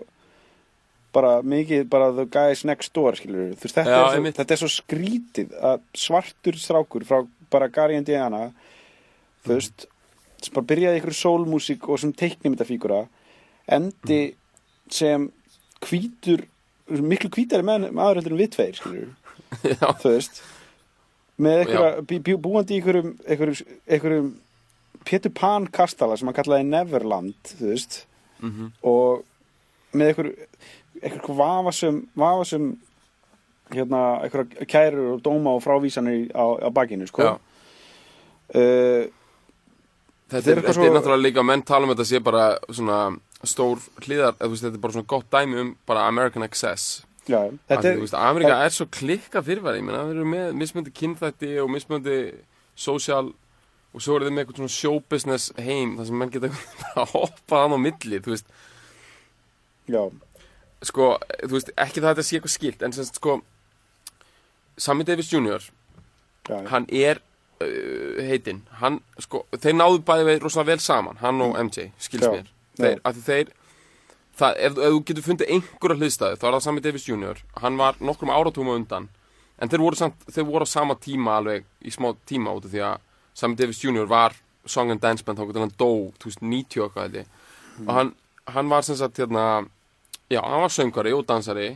[1.13, 4.56] bara mikið, bara the guys next door, skilur þú veist, þetta, Já, er, svo, þetta
[4.56, 8.50] er svo skrítið að svartur strákur frá bara Gary Indiana
[9.43, 9.88] þú veist,
[10.39, 13.08] sem bara byrjaði ykkur sólmúsík og sem teiknimyndafígura
[13.75, 14.21] endi
[14.91, 15.29] sem
[15.86, 16.45] hvítur
[16.89, 18.79] miklu hvítari með, maður heldur en við tveir
[20.01, 20.41] þú veist
[21.39, 21.73] með
[22.10, 24.29] bú, búandi í einhverjum, einhverjum, einhverjum
[25.08, 28.01] Pétur Pan kastala sem hann kallaði Neverland þú veist
[28.43, 29.23] mhm, og
[29.95, 30.32] með einhver
[30.99, 32.71] einhver vafasum vafasum
[33.73, 37.38] hérna, einhverja kærur og dóma og frávísanir á, á bakinu sko.
[38.49, 39.05] Uh,
[40.30, 42.98] Þetta er er, þetta er svo- náttúrulega líka, menn tala um þetta sé bara svona
[43.44, 47.06] stór hliðar, eða þú veist, þetta er bara svona gott dæmi um bara American Access.
[47.30, 47.39] já,
[47.70, 51.52] Þetta er, er Amerika er svo klikka fyrirværi, ég meina, það eru með mismöndi kynþætti
[51.63, 52.15] og mismöndi
[52.76, 53.32] social
[53.94, 56.50] og svo eru þið með eitthvað svona show business heim, þar sem menn geta
[56.82, 58.46] bara hoppað hann á milli, þú veist,
[59.89, 60.04] já,
[60.86, 61.08] sko,
[61.44, 63.39] þú veist, ekki það að þetta sé eitthvað skilt, en sem sko,
[64.78, 65.65] Sammy Davis Jr.,
[66.50, 67.22] já, hann er
[67.60, 72.52] heitinn, hann, sko, þeir náðu bæði við rosalega vel saman, hann og MJ, skils mér,
[72.80, 73.50] þeir, af því þeir,
[74.39, 77.80] það, ef, ef þú getur fundið einhverja hliðstæðu, þá er það Sammy Davis Jr., hann
[77.82, 79.10] var nokkrum áratúma undan,
[79.60, 82.72] en þeir voru, samt, þeir voru á sama tíma alveg, í smá tíma út af
[82.72, 83.04] því að
[83.41, 84.08] Sammy Davis Jr.
[84.08, 84.38] var
[84.69, 85.91] song and dance band, þá getur hann dó,
[86.24, 87.34] 2090 og eitthvað, held ég,
[87.84, 88.13] og hann,
[88.56, 89.65] hann var sem sagt, hérna,
[90.32, 91.74] já, hann var söngari og dansari,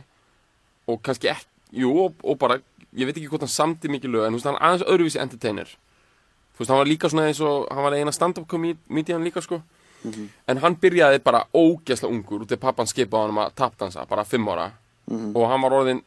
[0.88, 1.50] og kannski ekki,
[1.84, 2.60] jú, og, og bara,
[2.96, 5.66] ég veit ekki hvort hann samdi mikið lög, en þú veist, hann aðeins öðruvísi entertainer.
[6.54, 9.62] Þú veist, hann var líka svona eins og, hann var eina stand-up komedian líka, sko.
[10.46, 14.48] En hann byrjaði bara ógeðslega ungur út af pappan skipaði honum að tapdansa, bara fimm
[14.52, 14.70] ára.
[15.34, 16.02] Og hann var orðin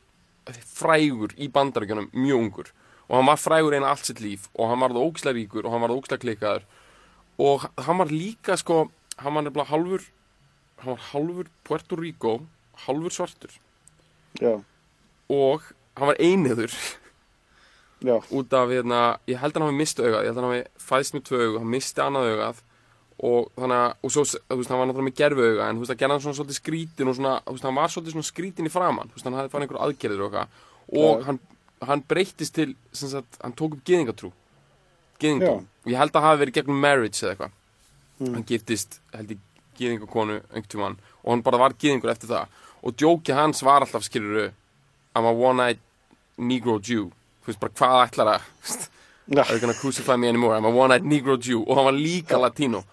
[0.78, 2.70] frægur í bandaríkjunum, mjög ungur.
[3.10, 5.72] Og hann var frægur eina allt sitt líf og hann var það ógeðslega ríkur og
[5.74, 6.64] hann var það ógeðslega klikkaður.
[7.40, 8.78] Og hann var líka, sko,
[9.18, 10.06] hann var nefnilega halvur,
[10.84, 12.34] hann var halvur Puerto Rico,
[12.86, 13.52] halvur svartur.
[14.40, 14.62] já,
[15.30, 15.62] Og
[15.98, 16.74] hann var einiður
[18.06, 20.54] já, út af, hérna, ég held að hann hafi mist augað, ég held að hann
[20.54, 22.64] hafi fæðist með tvö augað, hann misti annað augað.
[23.28, 25.82] Og þannig að, og svo, þú veist, hann var náttúrulega með gerfu auga, en þú
[25.82, 28.28] veist, að gerða hann svona svolítið skrítin og svona, þú veist, hann var svolítið svona
[28.28, 30.60] skrítin í framann, þú veist, hann hafði fann einhver aðgerðir og eitthvað.
[31.02, 31.40] Og hann,
[31.90, 34.30] hann breyttist til, sem sagt, hann tók upp gyðingatrú,
[35.18, 37.58] gyðingdóm, og ég held að hafi verið gegnum marriage eða eitthvað,
[38.22, 39.42] hann giftist, held ég,
[39.82, 41.02] gyðingakonu einhvern tímann.
[41.24, 42.54] Og hann bara var gyðingur eftir það.
[42.86, 44.52] Og djóki hans var alltaf, skiluru,
[45.18, 45.82] I'm a one-eyed
[46.38, 47.10] negro Jew,
[47.44, 48.52] þú veist, bara hvað ætlar að,
[49.38, 50.56] are you gonna crucify me anymore?
[50.56, 51.64] I'm a one-eyed negro Jew.
[51.68, 52.84] Og hann var líka latino.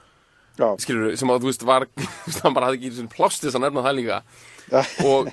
[0.78, 1.86] Skilur sem að þú veist var
[2.44, 4.18] hann bara hafði ekki plást þess að nefna það líka.
[5.04, 5.30] Og,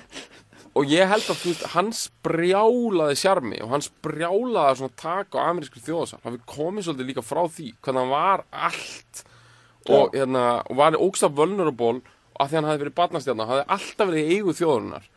[0.78, 5.82] og ég held að veist hans brjálaði sjarmi og hans brjálaði svona tak á amerískri
[5.84, 9.24] þjóðasal hafi komið svolítið líka frá því hvernig hann var allt.
[9.90, 14.10] Og, hérna, og var ógstaf vulnerable og að því hann hafði verið barnastjarnar hafði alltaf
[14.10, 15.08] verið í eigu þjóðurinnar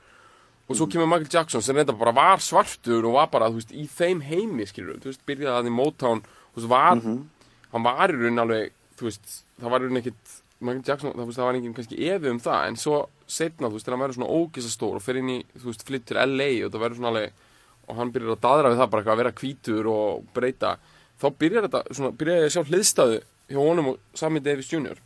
[0.66, 3.86] og svo kemur Michael Jackson sem reynda bara var svartur og var bara, veist, í
[3.92, 6.24] þeim heimi skilur, þú veist, byrjaði að í Motown
[6.56, 7.02] veist, var,
[7.76, 11.30] hann var í raunin alveg, þú veist, það var í raunin ekkit Michael Jackson, það,
[11.30, 14.06] veist, það var enginn kannski efi um það, en svo setna, þú veist, þegar hann
[14.06, 16.86] verður svona ógisa stór og fer inn í, þú veist, flytt til LA og það
[16.86, 17.42] verður svona alveg,
[17.86, 20.76] og hann byrjar að daðra við það bara að vera hvítur og breyta
[21.22, 23.20] þá byrjar þetta, svona, byrjar ég að sjá hliðstæðu
[23.52, 24.98] hjá honum og Sammy Davis Jr.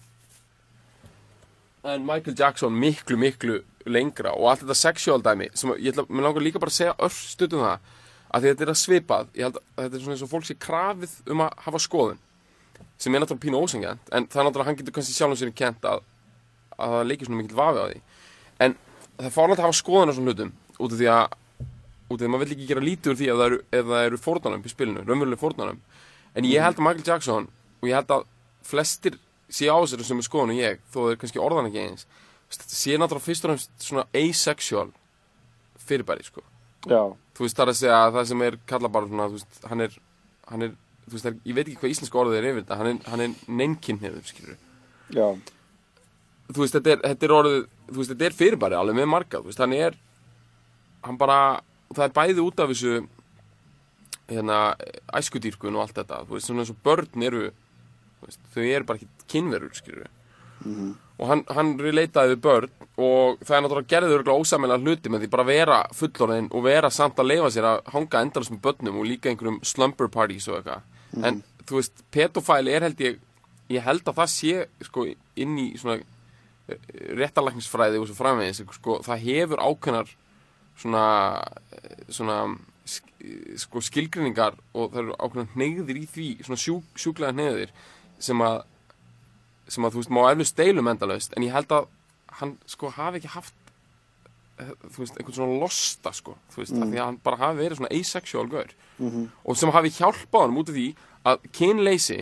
[1.83, 6.27] en Michael Jackson miklu, miklu lengra og allt þetta sexual dæmi sem ég ætla, mér
[6.27, 7.93] langar líka bara að segja örstuð um það
[8.29, 9.29] að þetta er að svipað.
[9.33, 12.19] Ég held að þetta er svona eins og fólk sé krafið um að hafa skoðun
[12.99, 15.85] sem er náttúrulega pínu ósengjant en það er náttúrulega hann getur kannski sjálfum sér kent
[15.87, 16.03] að,
[16.75, 18.01] að það leikir svona mikill vafi á því.
[18.65, 18.75] En
[19.17, 21.37] það fá náttúrulega að hafa skoðun á svona hlutum út af því að
[22.09, 24.19] út af því að maður vill ekki gera lítið úr því ef það eru, eru
[24.19, 25.81] fórnanum í spilinu, raunveruleg fórnanum
[26.33, 28.25] en ég held að Michael Jackson og ég held að
[28.65, 31.83] flestir sé á þessari sem er skoðun og ég, þó það er kannski orðan ekki
[31.85, 32.07] eins
[32.49, 34.89] sé náttúrulega fyrst og fremst svona asexual
[35.85, 36.43] fyrirbæri sko.
[36.89, 37.01] Já,
[37.35, 39.61] þú veist það er að segja að það sem er kalla bara svona, þú veist,
[39.69, 39.95] hann er,
[40.49, 40.75] hann er
[41.09, 43.23] þú veist, er, ég veit ekki hvað íslenska orðið er yfir þetta hann er, hann
[43.25, 44.57] er neinkinnið, skilur
[45.15, 45.25] já,
[46.49, 47.57] þú veist, þetta er, þetta er orðið
[47.89, 49.97] þú veist, þetta er fyrirbæri alveg með marga þú veist, hann er
[51.07, 51.39] hann bara,
[51.93, 52.95] það er bæði út af þessu
[54.29, 54.59] hérna,
[55.19, 57.43] æskudýrkun og allt þetta þú veist, svona eins og börn eru
[58.23, 60.07] veist, þau eru bara ekki kynverur, skilur
[61.19, 62.69] og hann, hann relataði við börn
[62.99, 66.89] og það er náttúrulega gerðið örgulega ósamilega hluti með því bara vera fullorðin og vera
[66.91, 70.57] samt að leifa sér að hanga endalast með börnum og líka einhverjum slumber parties og
[70.59, 70.81] eitthvað.
[71.25, 73.19] En þú veist, pedofæli er held ég
[73.69, 75.99] ég held að það sé sko inn í svona
[77.19, 80.11] réttarlækningsfræði og svo framvegis sko, það hefur ákveðnar
[80.79, 81.03] svona,
[81.71, 82.37] eh, svona
[82.85, 87.69] sk- sko skilgrinningar og það eru ákveðnar hnegðir í því svona sjú, sjúklega hnegðir
[88.19, 88.63] sem að
[89.69, 91.89] sem að þú veist má eflust deilum endalaust en ég held að
[92.39, 93.55] hann sko hafi ekki haft
[94.59, 96.89] eh, þú veist, einhvern svona losta sko, þú veist, mm.
[96.91, 98.73] því að hann bara hafi verið svona asexual gaur.
[99.45, 100.87] Og sem hafi hjálpað hann út af því
[101.29, 102.19] að kynleysi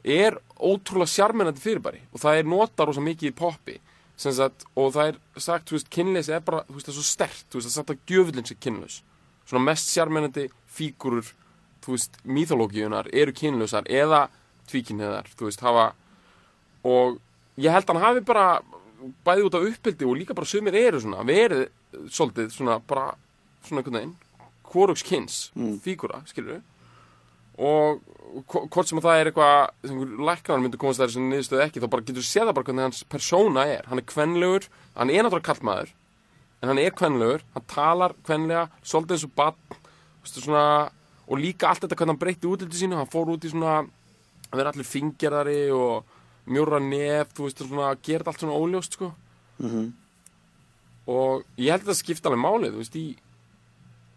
[0.00, 3.76] er ótrúlega sjarminandi fyrirbæri og það er notað rosa mikið í poppi
[4.20, 7.08] sagt, og það er sagt, þú veist, kynleysi er bara, þú veist, það er svo
[7.08, 8.96] stert, þú veist, það er sagt að gjöfullin sé kynlaus.
[9.48, 11.30] Svona mest sjarminandi fígurur
[11.84, 14.26] þú veist, mýþológiunar eru kynlausar eða
[14.70, 15.86] tvíkinniðar, þú veist, hafa
[16.84, 17.18] og
[17.60, 18.46] ég held að hann hafi bara
[19.26, 21.66] bæði út af uppbyldi og líka bara sumir eru svona, verið
[22.12, 23.14] svolítið svona bara,
[23.64, 24.16] svona einhvern veginn
[24.70, 25.38] hvorugs kyns,
[25.82, 26.60] fígura, skilur
[27.58, 28.00] og
[28.46, 31.80] hvo- hvort sem að það er eitthvað sem læknar myndir komast þær sem niðurstöðu ekki
[31.82, 33.82] þá bara getur séð það bara hvernig hans persóna er.
[33.90, 35.90] Hann er kvenlegur, hann er náttúrulega kallmaður
[36.62, 40.90] en hann er kvenlegur hann talar kvenlega, svolítið eins og bann
[41.30, 43.80] og líka allt þetta hvernig hann breytti útliti sínu hann fór út í svona
[44.50, 46.04] að vera allir fingerari og
[46.50, 49.12] mjóra nef þú veist, svona, gera þetta allt svona óljóst sko.
[51.10, 53.06] og ég held að það skipta alveg málið þú veist, í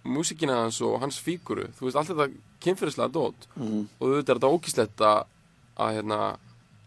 [0.03, 2.27] músikina hans og hans fíguru þú veist, allt þetta
[2.63, 3.87] kynfyrirslega dót Mhm.
[3.99, 5.25] og auðvitað er þetta ógíslegt að
[5.77, 6.17] að, hérna,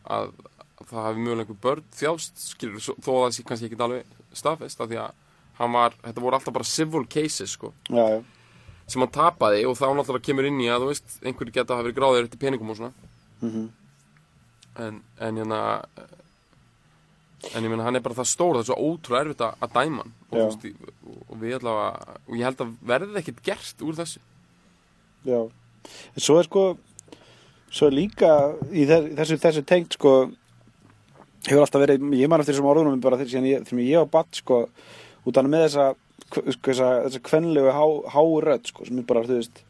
[0.07, 0.31] að,
[0.79, 4.05] að það hafi mögulega einhver börn þjást skilur, þó að það sé kannski ekki alveg
[4.33, 5.11] staðfest af því að
[5.59, 8.23] hann var, þetta voru alltaf bara civil cases sko, já, já,
[8.87, 11.77] sem hann tapaði og þá náttúrulega kemur inn í að þú veist, einhverju geta að
[11.81, 12.93] hafa verið gráðir eftir peningum og svona
[13.43, 13.69] Mhm.
[14.83, 15.61] En, en hérna
[17.55, 20.03] en ég meina hann er bara það stór það er svo ótrúlega erfitt að, dæma
[20.03, 20.15] hann.
[20.31, 20.65] Og, veist,
[21.29, 24.23] og við allavega og ég held að verði ekkert gert úr þessu.
[25.27, 25.39] Já.
[26.17, 26.65] En svo er sko
[27.77, 28.31] svo er líka
[28.73, 30.15] í þess- þessu, þessu tengt sko
[31.47, 34.41] hefur alltaf verið, ég man eftir þessum orðunum bara þegar ég, þegar ég var batt
[34.41, 34.65] sko
[35.27, 35.87] út af með þessa
[36.27, 37.85] þessa, þessa kvenlegu há,
[38.67, 39.61] sko, sem er bara, þú veist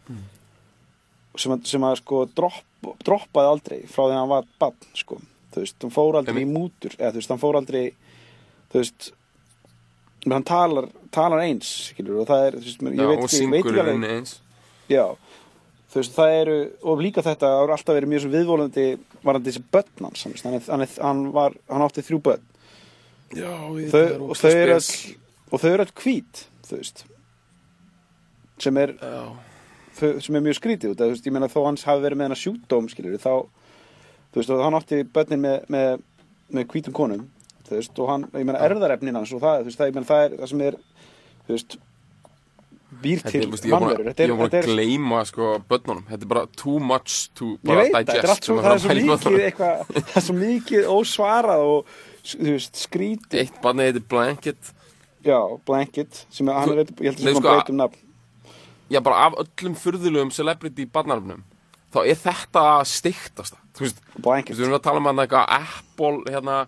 [1.42, 5.20] sem að, sem að sko dropp, droppaði aldrei frá því að hann var bann sko,
[5.54, 7.84] þú veist, hann fór aldrei í mútur eða þú veist, hann fór aldrei
[8.72, 9.08] þú veist
[10.32, 13.26] hann talar, talar eins skilur, og það er, þú veist, ég Já, veit og ekki,
[13.26, 14.32] veit syngur ekki alveg.
[14.90, 15.04] Já,
[15.92, 18.86] þú veist, það eru og líka þetta, það eru alltaf verið mjög svo viðvolandi
[19.26, 22.46] varandi þessi börn hans hann, hann, hann, var, hann átti þrjú börn.
[23.34, 24.90] Já, ég þau, og, þau all,
[25.50, 27.04] og þau eru all hvít þú veist
[28.62, 29.22] sem er, Já,
[29.96, 32.28] sem er mjög skrítið út af, þú veist, ég meina þó hans hafi verið með
[32.28, 33.32] hennar sjúkdóm skilur, þá
[34.32, 36.04] þú veist, og hann átti börnin með, með,
[36.56, 37.26] með hvítum konum
[37.66, 40.10] þú veist, og hann, ég meina erðarefnin hans og það, þú veist, það, ég meina
[40.12, 40.78] það er það sem er,
[41.46, 41.78] þú veist
[43.02, 46.04] býr til er, veist, ég var mannverur að- ég er, er gleyma sko börnunum.
[46.08, 48.94] Þetta er bara too much to Ég bara veit það, er digest það er svo
[48.94, 49.42] mikið börnunum.
[49.48, 51.90] eitthvað, það er svo mikið ósvarað og
[52.30, 54.72] þú veist, skrítið, Eitt barni heitir Blanket.
[55.26, 58.02] Já, blanket sem er, hann er, ég held að sem sko, hann breytum nafn
[58.92, 61.44] Já, bara af öllum furðulegum celebrity barnarfnum
[61.94, 66.58] Þá er þetta steiktasta Þú veist, við erum að tala um hann eitthvað Apple, hérna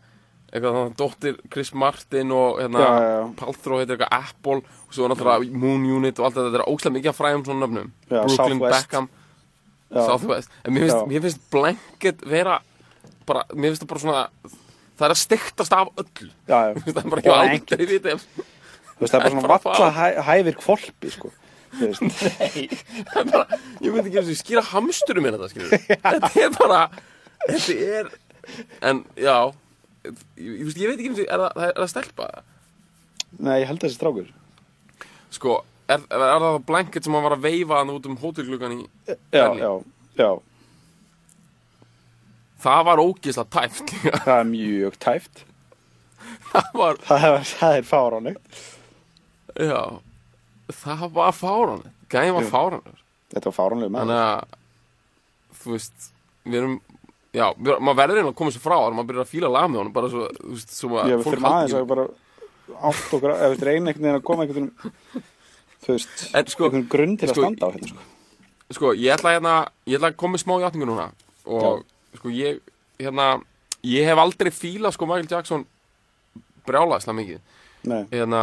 [0.49, 3.23] eitthvað þannig dóttir Chris Martin og hérna Já, já, já.
[3.41, 6.49] Paltrow heitir eitthvað Apple og svo er náttúrulega Moon Unit og allt þetta.
[6.49, 7.91] Þetta er óslega mikið að fræðum svona nöfnum.
[8.09, 8.77] Brooklyn Southwest.
[8.77, 9.09] Beckham.
[9.93, 10.55] Southwest.
[10.65, 12.59] En mér finnst, mér finnst blanket vera
[13.29, 14.23] bara, mér finnst það bara svona
[14.99, 17.75] það er að stektast af finnst það bara ekki Blanket.
[17.75, 21.33] aldrei vita ef þú veist, það er bara svona valla hæ, hæfir kvolpi, sko
[23.13, 25.71] það er bara, ég myndi ekki og skýra hamsturum minna þetta skilur
[26.09, 26.81] þetta er bara
[27.45, 28.13] þetta er,
[28.91, 29.37] en já
[30.09, 32.29] ég, ég, veist, ég veit ekki eins og er það, er það stelpa?
[33.39, 34.29] Nei, ég held þessi strákur.
[35.37, 35.59] Sko,
[35.91, 38.81] er, er, er það blanket sem hann var að veifa hann út um hótelgluggan í
[38.87, 39.61] já, Berlín?
[39.61, 40.31] já, já,
[42.65, 45.45] það var ógisla tæft það er mjög tæft
[46.49, 48.61] það var, það er, það er fáránlegt.
[49.59, 49.83] Já
[50.73, 52.83] það var fáran gæði var fáran
[53.33, 54.45] þetta var fáránleg með þannig að
[55.63, 56.09] þú veist,
[56.45, 56.77] við erum
[57.35, 59.69] já, við, maður verður einhvern að koma sér frá og maður byrjar að fíla lag
[59.71, 62.07] með honum bara svo, þú veist, svo að Já, við fyrir aðeins haldi- að bara
[62.89, 64.71] átt okkur, eða veist, reyna einhvern veginn að koma einhvern
[65.85, 68.07] þú veist, En sko- einhvern grunn til að sko- standa á hérna, sko.
[68.79, 69.55] sko, ég ætla hérna
[69.87, 71.09] ég ætla að koma með smá játningu núna
[71.47, 71.85] og
[72.17, 72.61] sko, ég,
[73.01, 73.29] hérna
[73.85, 75.67] ég hef aldrei fílað, sko, Michael Jackson
[76.69, 77.39] brjálaðislega mikið.
[77.89, 78.41] Nei, hérna,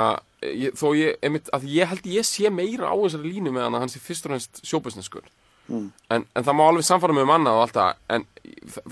[0.53, 3.77] ég, þó ég einmitt, að ég held ég sé meira á þessari línu með hann
[3.77, 5.27] að hann sé fyrst og fremst sjóbusinesskur.
[5.65, 5.87] Mm.
[6.13, 8.25] en, en það má alveg samfara með manna og allt það en,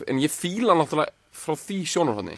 [0.10, 2.38] en ég fíla hann náttúrulega frá því sjónarhóðni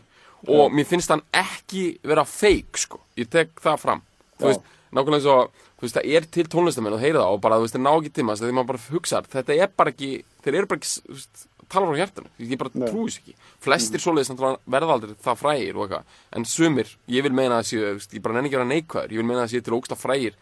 [0.52, 4.02] og mér finnst hann ekki vera fake sko, ég tek það fram.
[4.36, 7.42] Þú veist, nákvæmlega eins og þú veist, það er til tónlistamenn og heyra það og
[7.46, 10.12] bara, þú veist, það ná ekki tíma því maður bara hugsar, þetta er bara ekki
[10.46, 12.88] þeir eru bara ekki, þú veist, tala frá hjartanu ég bara Nei.
[12.90, 13.36] trúi þess ekki.
[13.66, 16.18] Flestir svoleiðis náttúrulega verða aldrei það frægir og eitthvað.
[16.36, 19.22] En sumir, ég vil meina að séu ég bara nenni ekki að vera neikvæður, ég
[19.22, 20.38] vil meina að séu til ógsta frægir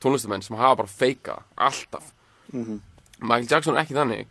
[0.00, 2.12] tónlistamenn sem hafa bara feikað alltaf.
[3.20, 4.30] Michael Jackson er ekki þannig.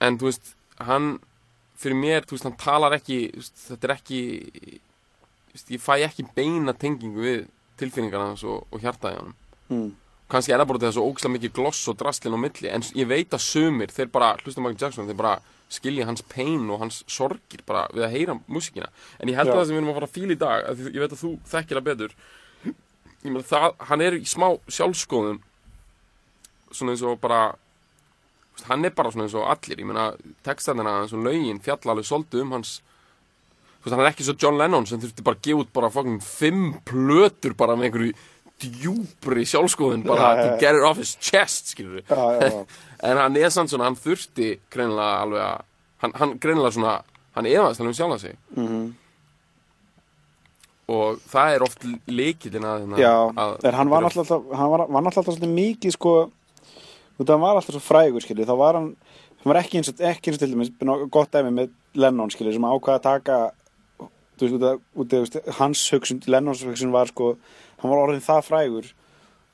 [0.00, 1.16] En þú veist, hann
[1.76, 4.20] fyrir mér, þú veist, hann talar ekki veist, þetta er ekki
[5.52, 7.46] veist, ég fæ ekki beina tengingu við
[7.80, 9.34] tilfinningarna og, og hjartaði hann
[9.72, 9.88] mm.
[10.30, 13.34] Kannski er það bara þessu ógislega mikið gloss og drastlinn á milli en ég veit
[13.34, 15.34] að sumir, þeir bara hlusta Michael Jackson, þeir bara
[15.72, 19.54] skilja hans pain og hans sorgir bara við að heyra músíkina en ég held að
[19.54, 19.58] Já.
[19.58, 21.30] það sem við erum að fara að fíla í dag að ég veit að þú
[21.52, 22.16] þekkir það betur
[23.26, 25.40] ég meina það, hann er í smá sjálfskoðun
[26.70, 27.40] svona eins og bara
[28.66, 30.08] hann er bara svona eins og allir ég meina
[30.46, 32.78] textarnina eins og lögin fjalla alveg svolítið um hans
[33.86, 36.72] hann er ekki svo John Lennon sem þurfti bara að gefa út bara fucking fimm
[36.86, 38.16] plötur bara með einhverju
[38.62, 40.60] djúpri sjálfskoðun bara Já, já, to já.
[40.60, 42.66] get it off his chest skilur já.
[43.10, 45.64] en hann er samt svona, hann þurfti greinilega alveg að
[46.04, 46.94] hann, hann greinilega svona,
[47.36, 48.86] hann efaðist alveg um sjálfa sig Mhm.
[50.88, 54.84] og það er oft líkillin að, hérna, Já, að hann var náttúrulega alltaf, hann var,
[54.86, 56.12] náttúrulega alltaf svolítið mikið sko,
[57.18, 58.92] hann var alltaf svo frægur skilju, þá var hann,
[59.42, 60.70] hann var ekki eins og ekki eins og til dæmis,
[61.10, 63.38] gott dæmi með Lennon skilju, sem ákvaða að taka
[64.36, 67.34] þú veist, út af, hans hugsun, Lennons hugsun var sko
[67.80, 68.92] hann var orðin það frægur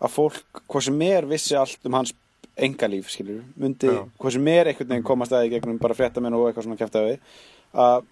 [0.02, 2.14] að fólk, hvað sem er vissi allt um hans
[2.58, 4.02] engalíf, skilju, myndi Já.
[4.20, 7.18] hvað sem er einhvern veginn komast að í gegnum bara fréttamenn og eitthvað svona kæftæði
[7.72, 8.08] að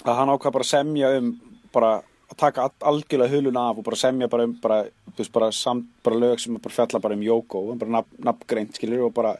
[0.00, 1.34] að hann ákvað bara semja um
[1.74, 1.90] bara
[2.30, 4.80] að taka algjörlega huluna af og bara semja bara um bara,
[5.16, 9.08] veist, bara, sam, bara lög sem bara fjalla bara um Jóko bara nafn, nafngreint skilur
[9.08, 9.36] og bara,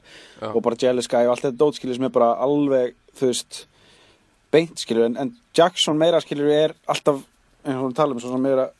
[0.50, 3.64] og bara Jealous Guy og allt þetta dót skilur sem er bara alveg þú veist
[4.52, 7.22] beint skilur en, en Jackson meira skilur er alltaf
[7.64, 8.70] eins og við talum um svona meira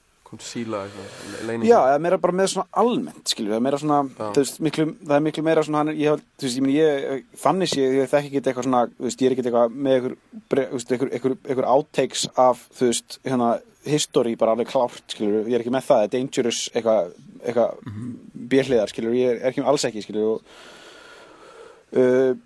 [1.47, 4.29] leyning Já, eða meira bara með svona almennt, skilur við, meira svona, Já.
[4.29, 6.77] þú veist, miklu, það er miklu meira svona, hann, er- ég, þú veist, ég meni,
[6.77, 9.97] ég, þannig sé, ég þekki ekki eitthvað svona, þú veist, ég er ekki eitthvað með
[9.97, 10.15] einhver,
[10.61, 13.49] einhver, einhver, einhver outtakes af, þú veist, hérna,
[13.91, 17.11] history bara alveg klárt, skilur ég er ekki með það, dangerous, eitthvað,
[17.43, 17.97] eitthvað, mm.
[17.97, 18.47] -hmm.
[18.55, 20.55] björliðar, skilur ég er ekki, alls ekki, skilur og,
[21.97, 22.39] uh,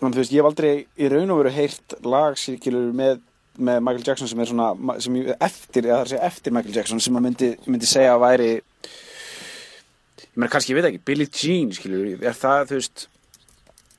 [0.00, 3.22] þú veist, ég hef aldrei í raun og veru heyrt lag, skilur við, með
[3.54, 6.54] með Michael Jackson sem er svona sem ég, eftir, eða það er að segja eftir
[6.54, 11.02] Michael Jackson sem að myndi, myndi segja að væri ég meina kannski, ég veit ekki
[11.06, 13.06] Billie Jean, skilur, er það, þú veist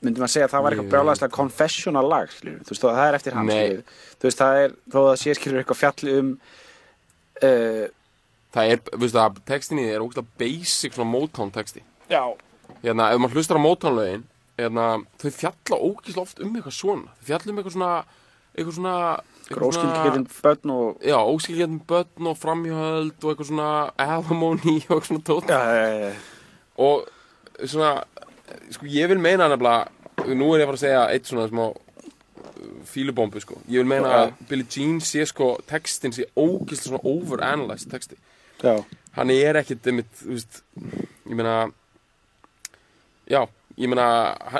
[0.04, 3.18] myndi maður segja að það var eitthvað brjálæðslega confessional lag, skilur, þú veist, það er
[3.18, 3.56] eftir hann, Nei.
[3.56, 3.82] skilur,
[4.12, 6.32] þú veist, það er þó að það sé, skilur, eitthvað fjalli um
[7.40, 7.84] uh,
[8.56, 11.82] það er, veistu það, textin í því er ógæslega basic svona Motown texti.
[12.12, 12.22] Já,
[12.84, 14.26] hérna, ef maður hlustar á Motown
[14.56, 17.10] lögin hérna, þau fjalla ógæslega oft um eitthvað svona.
[17.20, 18.04] Þau fjalla um eitthvað svona
[18.56, 18.96] eitthvað svona
[19.52, 25.26] gróskilkirinn börn og já, óskilgetn börn og framhjöld og eitthvað svona alimony og eitthvað svona
[25.28, 26.14] tótt já,
[26.76, 27.04] og
[27.62, 27.90] svona
[28.72, 31.64] sko ég vil meina nefnilega nú er ég að fara að segja eitt svona smá
[31.68, 31.76] uh,
[32.88, 33.60] fílubombu sko.
[33.68, 38.16] Ég vil meina að Billie Jean sé sko textin sé ógislega svona overanalyzed texti.
[38.64, 38.80] Já,
[39.18, 40.62] hann er ekkit einmitt, þú veist
[41.28, 41.58] ég meina
[43.28, 43.44] já,
[43.76, 44.08] ég meina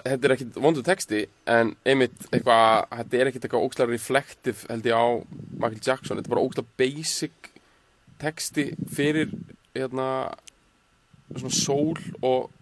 [0.04, 4.88] þetta er ekkit vondu texti en einmitt eitthvað þetta er ekkit eitthvað ógstlega reflektiv held
[4.90, 5.06] ég á
[5.56, 7.52] Michael Jackson, þetta er bara ógstlega basic
[8.20, 9.32] texti fyrir
[9.76, 10.10] hérna
[11.32, 12.52] svona soul og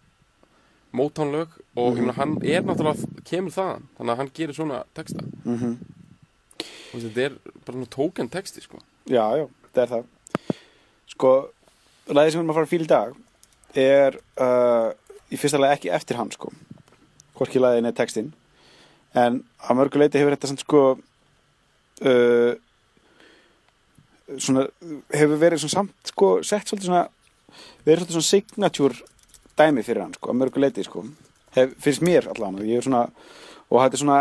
[0.94, 4.82] Motown lög og ég meina hann er náttúrulega kemur þaðan, þannig að hann gerir svona
[4.94, 5.24] texta.
[5.42, 5.72] Mhm.
[6.94, 7.32] Og þetta er
[7.66, 8.78] bara svona tóken texti sko.
[9.11, 10.05] Já, já, það er það.
[11.11, 11.32] Sko,
[12.07, 13.16] lagið sem við erum að fara að fíla í dag
[13.74, 14.92] er uh,
[15.35, 16.53] í fyrsta lagi ekki eftir hann sko.
[17.35, 18.32] Hvorki lagið neð textin
[19.14, 20.82] en að mörgu leiti hefur þetta samt sko
[22.07, 22.53] uh,
[24.39, 24.64] svona
[25.14, 27.05] hefur verið svona samt sko sett svolítið svona
[27.85, 29.11] verið svolítið svona signature
[29.59, 31.05] dæmi fyrir hann sko að mörgu leiti sko.
[31.55, 33.05] Hef, finnst mér allavega, ég er svona
[33.70, 34.16] og þetta er svona,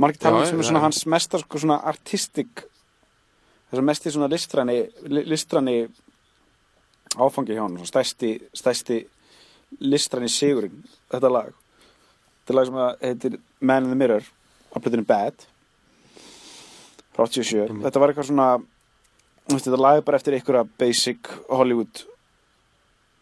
[0.00, 2.64] margir tala um sem er svona hans mestar sko svona artistic
[3.70, 4.78] þessar mesti svona listræni
[5.12, 5.76] li- listræni
[7.20, 9.02] áfangi hjá hann svona stærsti, stærsti
[9.80, 11.52] listræni sigurinn þetta lag
[12.42, 14.22] þetta er lag sem heitir Man in the Mirror
[14.72, 15.46] á plötinu Bad
[17.12, 17.84] frá 87 Einmitt.
[17.86, 18.48] þetta var eitthvað svona
[19.52, 22.04] þetta lag er bara eftir einhverja basic Hollywood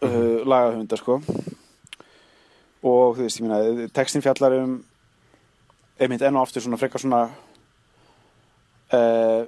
[0.02, 0.48] uh, Mhm.
[0.48, 1.20] lagahöfunda sko
[2.82, 4.78] og þú veist, ég meina textin fjallar um
[6.00, 7.18] einmitt enn og aftur svona frekar svona
[8.96, 9.44] uh,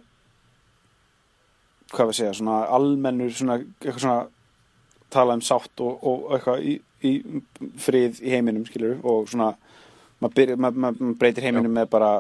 [1.93, 4.27] hvað við segja, svona almennur svona, eitthvað svona
[5.13, 6.75] tala um sátt og, og eitthvað í,
[7.05, 7.43] í
[7.79, 9.53] frið í heiminum, skilur og svona,
[10.23, 12.11] maður byrja- maður- maður maður breytir heiminum með bara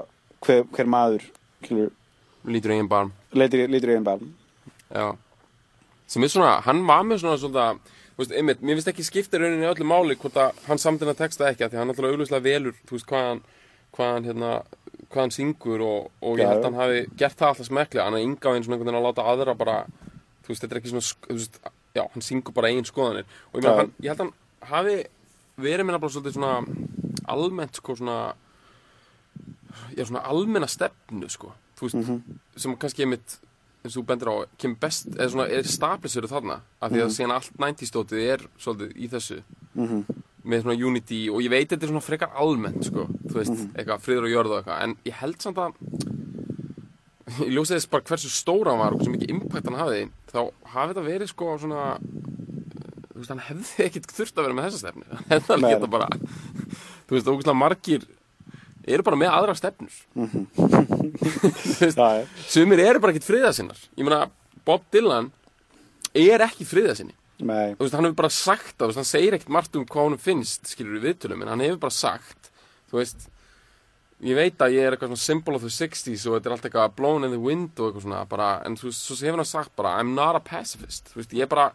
[0.46, 1.22] hver, hver maður,
[1.64, 1.90] skilur
[2.44, 3.12] lítur eigin barm.
[3.32, 4.34] Leitur, lítur í einn barn
[4.92, 5.16] Já.
[6.06, 7.66] Sem er svona, hann var með svona svona
[8.12, 11.46] þú veist, einmitt, mér finnst ekki skipta rauninni öllu máli hvort að hann samtina texta
[11.48, 13.42] ekki af því hann alltaf augljóslega velur, þú veist, hvað hann
[13.92, 14.50] hvað hann hérna
[15.12, 16.66] hvað hann syngur og, og Já, ég held já.
[16.66, 19.06] að hann hafi gert það alltaf smeklega hann er ynga eins og einhvern veginn að
[19.08, 19.78] láta aðra bara
[20.42, 21.58] þú veist, þetta er ekki svona sk- þú veist,
[21.94, 23.24] já, hann syngur bara eigin skoðanir.
[23.52, 23.68] Og ég, Já.
[23.68, 24.34] meina, hann, ég held að hann
[24.68, 25.04] hafi
[25.58, 26.66] verið minna bara svolítið svona
[27.28, 28.34] almennt sko svona
[29.96, 32.20] já, svona almenna stefnu sko, þú veist, Mhm.
[32.56, 33.38] sem kannski er mitt
[33.84, 37.14] eins og þú bendir á, kemur best eða svona, er staplisverið þarna af því að
[37.16, 39.42] síðan allt 90 stótið er svolítið í þessu
[39.74, 40.04] Mhm.
[40.44, 44.00] með svona Unity og ég veit þetta er svona frekar almennt sko, þú veist, eitthvað
[44.00, 45.74] friður og jörð og eitthvað, en ég held samt að
[47.40, 50.52] ég ljósi þess bara hversu stóra hann var og hversu mikið impact hann hafði þá
[50.66, 51.98] hafi þetta verið sko svona
[53.22, 55.06] veist, hann hefði ekkit þurft að vera með þessa stefnu.
[55.12, 56.08] Hann hefði alveg geta bara
[57.06, 58.06] þú veist, ógustlega margir
[58.82, 59.96] eru bara með aðra stefnur.
[61.92, 62.26] Já.
[62.50, 64.24] sumir eru bara ekkit friðasinnar ég meina,
[64.66, 65.30] Bob Dylan
[66.14, 69.76] er ekki friðasinni Nei, þú veist, hann hefur bara sagt það, hann segir ekkert margt
[69.78, 72.52] um hvað honum finnst, skilur við viðtölum, en hann hefur bara sagt,
[72.90, 73.24] þú veist,
[74.22, 76.68] ég veit að ég er eitthvað svona symbol of the 60s og þetta er allt
[76.68, 79.50] eitthvað blown in the wind og eitthvað svona, bara, en þú veist, svo hefur hann
[79.50, 81.66] sagt bara, I'm not a pacifist, þú veist, ég er bara,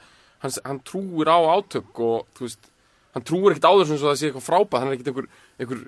[0.43, 2.71] hann, hann trúir á átök og, þú veist,
[3.15, 5.29] hann trúir ekkert á þessu eins og það sé eitthvað frábæð, hann er ekkert einhver,
[5.57, 5.85] einhver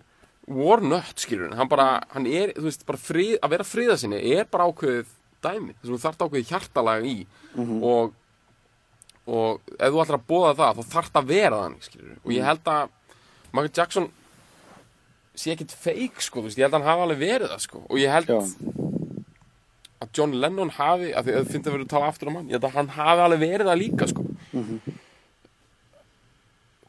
[0.60, 4.22] war nut, skilur hann bara, hann er, þú veist, bara frið, að vera friða sinni
[4.34, 7.20] er bara ákveðið dæmi, þess að þú þarft ákveðið hjartalag í.
[7.80, 8.16] Og
[9.30, 12.16] og ef þú ætlar að bóða það þá það að vera þannig skilur.
[12.24, 12.95] og ég held að
[13.52, 14.08] Michael Jackson
[15.39, 17.84] sé ekkit feik sko, þú veist, ég held að hann hafi alveg verið það sko.
[17.86, 18.39] og ég held já,
[20.00, 22.58] að John Lennon hafi, að að finnst að vera að tala aftur um hann, ég
[22.58, 24.26] held að hann hafi alveg verið það líka sko.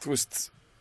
[0.01, 0.39] Þú veist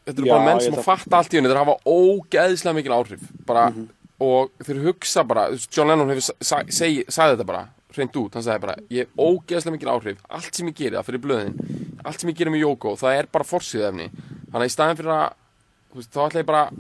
[0.08, 2.96] þetta eru bara menn sem að að- fatta allt í henni þeir hafa ógeðslega mikil
[2.96, 3.90] áhrif bara, Mhm.
[4.22, 8.76] og þeir hugsa bara John Lennon hefur sagði þetta bara hreint út, hann sagði bara
[8.90, 12.36] ég hef ógeðslega mikil áhrif, allt sem ég geri það fyrir blöðin, allt sem ég
[12.38, 14.10] geri með Jóko það er bara forsýðefni,
[14.52, 15.34] þannig að í staðin fyrir að
[15.96, 16.72] veist, þá ætla ég bara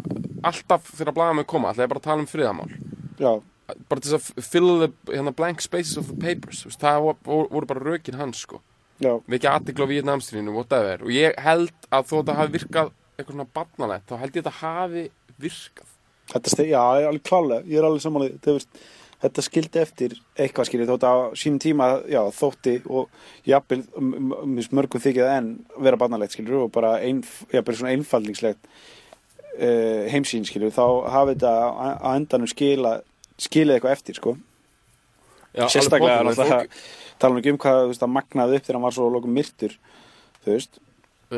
[0.44, 2.72] alltaf þegar blaðamenn koma, ætla ég bara að tala um friðamál
[3.20, 3.42] já,
[3.90, 7.18] bara til þess að fill the hérna, blank spaces of the papers veist, það vo-
[7.26, 8.62] voru, voru bara rökin hans sko
[9.00, 11.04] já, vekja aðtikla á Vietnamstrínu, whatever.
[11.08, 14.48] Og ég held að þó þetta hafi virkað eitthvað svona barnalegt, þá held ég að
[14.50, 15.04] þetta hafi
[15.44, 15.90] virkað.
[16.30, 16.80] Þetta steg, já,
[17.10, 18.40] alveg klálega, ég er alveg samanlega,
[19.20, 23.10] þetta, skildi eftir eitthvað skilji, þótt á sínum tíma, já, þótti og
[23.50, 25.50] jafnvel, m- m- m- mörgum þykið en
[25.84, 28.62] vera barnalegt skilju og bara jafnvel svona einfaldningslegt
[29.60, 30.86] uh, heimsýn skilju, þá
[31.16, 31.56] hafi þetta
[32.06, 32.94] á endanum skila,
[33.42, 34.38] skilið eitthvað eftir, sko.
[35.56, 38.64] Já, Sérstaklega, alveg pottet, náttúrulega, tala nú ekki um hvað, þú veist, að magnaði upp
[38.68, 39.74] þegar hann var svo lokum myrtur,
[40.46, 40.86] þú veist, fólk-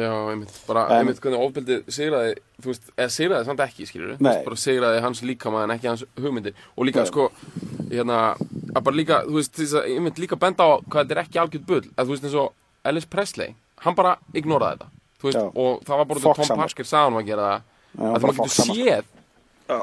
[0.01, 4.22] Já, einmitt, bara, En- einmitt hvernig ofbeldið sigraði, þú veist, eða sigraði samt ekki, skilur
[4.24, 4.43] Nei.
[4.45, 7.07] bara sigraði hans líkama en ekki hans hugmyndir og líka, Já.
[7.12, 7.26] sko,
[7.91, 8.38] hérna
[8.72, 11.41] að bara líka, þú veist, þess að einmitt líka benda á hvað þetta er ekki
[11.43, 12.53] algjörð bull, að þú veist eins og
[12.86, 14.88] Ellis Presley, hann bara ignoraði þetta
[15.20, 15.51] þú veist, Já.
[15.55, 16.57] og það var bara Fox Tom.
[16.57, 19.03] Parker sagði hann að gera það Já, að Fox getur séð
[19.68, 19.82] Já.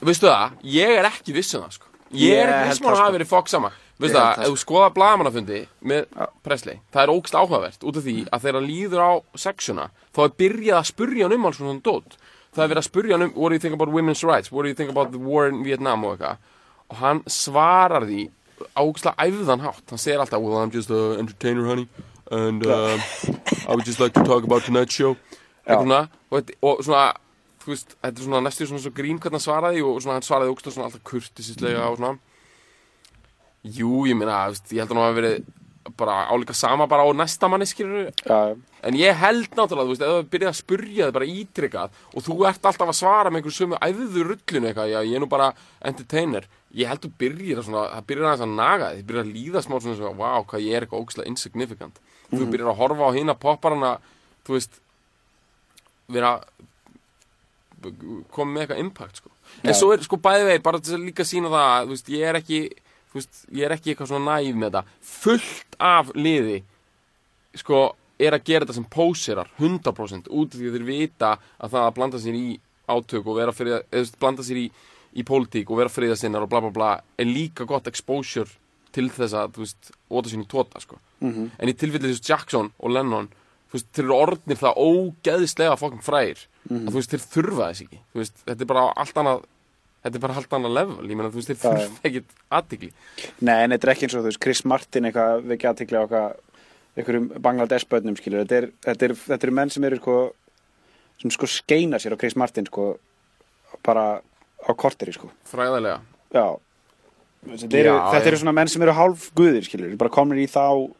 [0.00, 1.86] veistu það, ég er ekki viss um það sko.
[2.16, 3.16] Ég er ekki viss um að hafi sko.
[3.18, 6.18] verið Fox sama held það, ef þú skoða blagamannafundi með.
[6.44, 9.86] Presley, það er ógst áhugavert út af því að þegar hann líður á sexuna
[10.16, 12.16] þá er byrjað að spurja hann um alls svona dót.
[12.50, 14.64] Það er verið að spurja hann um what do you think about women's rights, what
[14.64, 16.36] do you think about the war in Vietnam og eitthvað?
[16.90, 18.28] Og hann svarar því
[18.76, 19.84] ágstlega æfðan hátt.
[19.90, 21.88] Hann segir alltaf, well I'm just a entertainer honey
[22.30, 23.00] and um,
[23.68, 25.16] I would just like to talk about tonight's show.
[25.66, 27.10] Og, og svona
[27.70, 30.26] þú veist, þetta er svona næstu svona svo grín hvernig hann svaraði og svona hann
[30.26, 32.18] svaraði ógst svona alltaf kurtisislega og svona.
[33.62, 35.50] Jú, ég veist, ég held að hann hafa verið
[35.96, 40.02] bara álíka sama bara á næsta manni skilur Já, en ég held náttúrulega, þú veist,
[40.04, 43.40] ef það byrjaði að spurja þig bara ítrykkað og þú ert alltaf að svara með
[43.40, 45.48] einhver sömu æfðu rullinu eitthvað, já, ég er nú bara
[45.90, 46.46] entertainer,
[46.76, 49.64] ég held þú byrjir að svona, það byrjar aðeins að naga þig, byrjar að líða
[49.64, 53.16] smá svona svona, wow, hvað ég er eitthvað ógæslega insignificant, þú byrjar að horfa á
[53.16, 53.92] hina popparana,
[54.44, 54.80] þú veist
[56.10, 56.36] vera
[58.30, 59.30] koma með eitthvað impact, sko
[59.64, 62.38] en svo er, sko, bæði vegi, bara til að líka sína það, veist, ég er
[62.40, 62.60] ekki
[63.14, 66.60] veist, ég er ekki eitthvað svona næf með þetta fullt af liði
[67.58, 67.82] sko,
[68.20, 71.86] er að gera þetta sem póserar 100% út af því að þeir vita að það
[71.86, 72.46] að blanda sér í
[72.90, 74.70] átök og vera fyrir, veist, blanda sér í
[75.10, 78.50] í pólitík og vera friðasinnar og bla bla bla er líka gott exposure
[78.94, 80.98] til þess að, þú veist, óta sín í tóta sko.
[81.20, 81.50] Mhm.
[81.58, 83.28] en í tilfellið Jackson og Lennon
[83.72, 86.84] veist, þeir eru orðnir það ógeðislega fokkin frægir Mhm.
[86.86, 87.98] að þú veist, þeir þurfa þess ekki.
[88.14, 89.44] Veist, þetta er bara allt annað
[90.04, 92.90] þetta er bara allt annað level, ég meina, þú veist, þeir þurfa ekkit aðtikli
[93.40, 95.98] Nei, en þetta er ekki eins og þú veist, Chris Martin eitthvað við ekki aðtikla
[96.00, 96.36] á eitthvað
[97.00, 100.16] einhverjum Bangladesh börnum skilur þetta er, þetta er, þetta er menn sem eru sko
[101.20, 102.98] sem sko skeina sér á Chris Martin sko
[103.84, 105.30] bara á korteri sko.
[105.48, 106.00] Fræðilega
[106.34, 106.58] Já.
[107.46, 110.92] Þetta eru, þetta eru svona menn sem eru hálf guðir skilur bara komnir í þá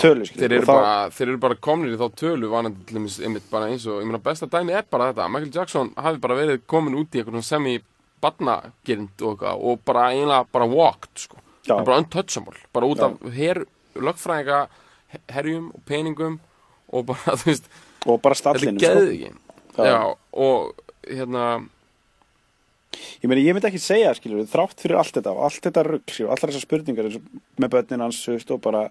[0.00, 2.96] tölu þeir eru, og þá- bara, þeir eru bara komnir í þá tölu vanandi til
[2.96, 6.18] dæmis einmitt bara eins og ég meina besta dæmi er bara þetta Michael Jackson hafi
[6.22, 7.80] bara verið komin út í eitthvað semi
[8.22, 11.36] badnagirind og, eitthvað og bara eiginlega bara walked sko.
[11.68, 13.10] Bara untouchable bara út Já.
[13.10, 13.64] af her,
[13.94, 14.68] lögfræðinga
[15.28, 16.40] herjum og peningum
[16.92, 17.68] og bara þú veist
[18.06, 20.16] og bara er stallinu sko.
[20.32, 20.74] og
[21.06, 21.68] hérna
[23.22, 26.14] ég meina ég myndi ekki segja skilur þrátt fyrir allt þetta og allt þetta rugg
[26.26, 27.20] allar þessar spurningar og
[27.62, 28.88] með börnin hans og bara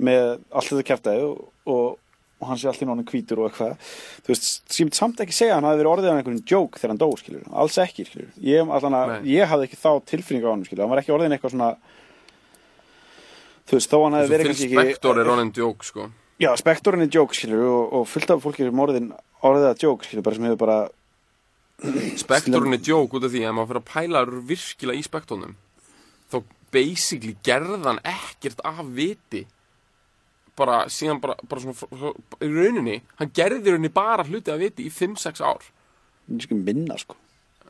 [0.00, 1.40] með allt þetta kjartaði og,
[1.70, 1.98] og,
[2.40, 3.88] og hann sé allt í náttúrulega hvítur og eitthvað.
[4.24, 7.02] Þú veist, myndi samt ekki segja hann hafi verið orðið af einhvern joke þegar hann
[7.02, 8.74] dó skilur alls ekki skilur ég,
[9.28, 11.72] ég hafði ekki þá tilfinning á hann skilur hann var ekki orðin eitthvað svona
[13.70, 16.08] þú veist, þó hann hafi verið kannski Spektor er honum djók sko.
[16.40, 19.10] Já, spektorinn er joke, skilur, og, og fullt af fólki sem orðin
[19.44, 20.78] orðið að joke, skilur, bara sem hefur bara,
[22.20, 25.54] Spektorinn er djók út af því að maður fyrir að pæla virkilega í spektornum
[26.30, 26.36] þá
[26.74, 29.46] basically gerðan ekkert af viti
[30.60, 32.12] bara síðan bara, bara svona
[32.44, 35.64] í rauninni, hann gerði í rauninni bara hluti af viti í 5-6 ár
[36.54, 37.16] minna, sko,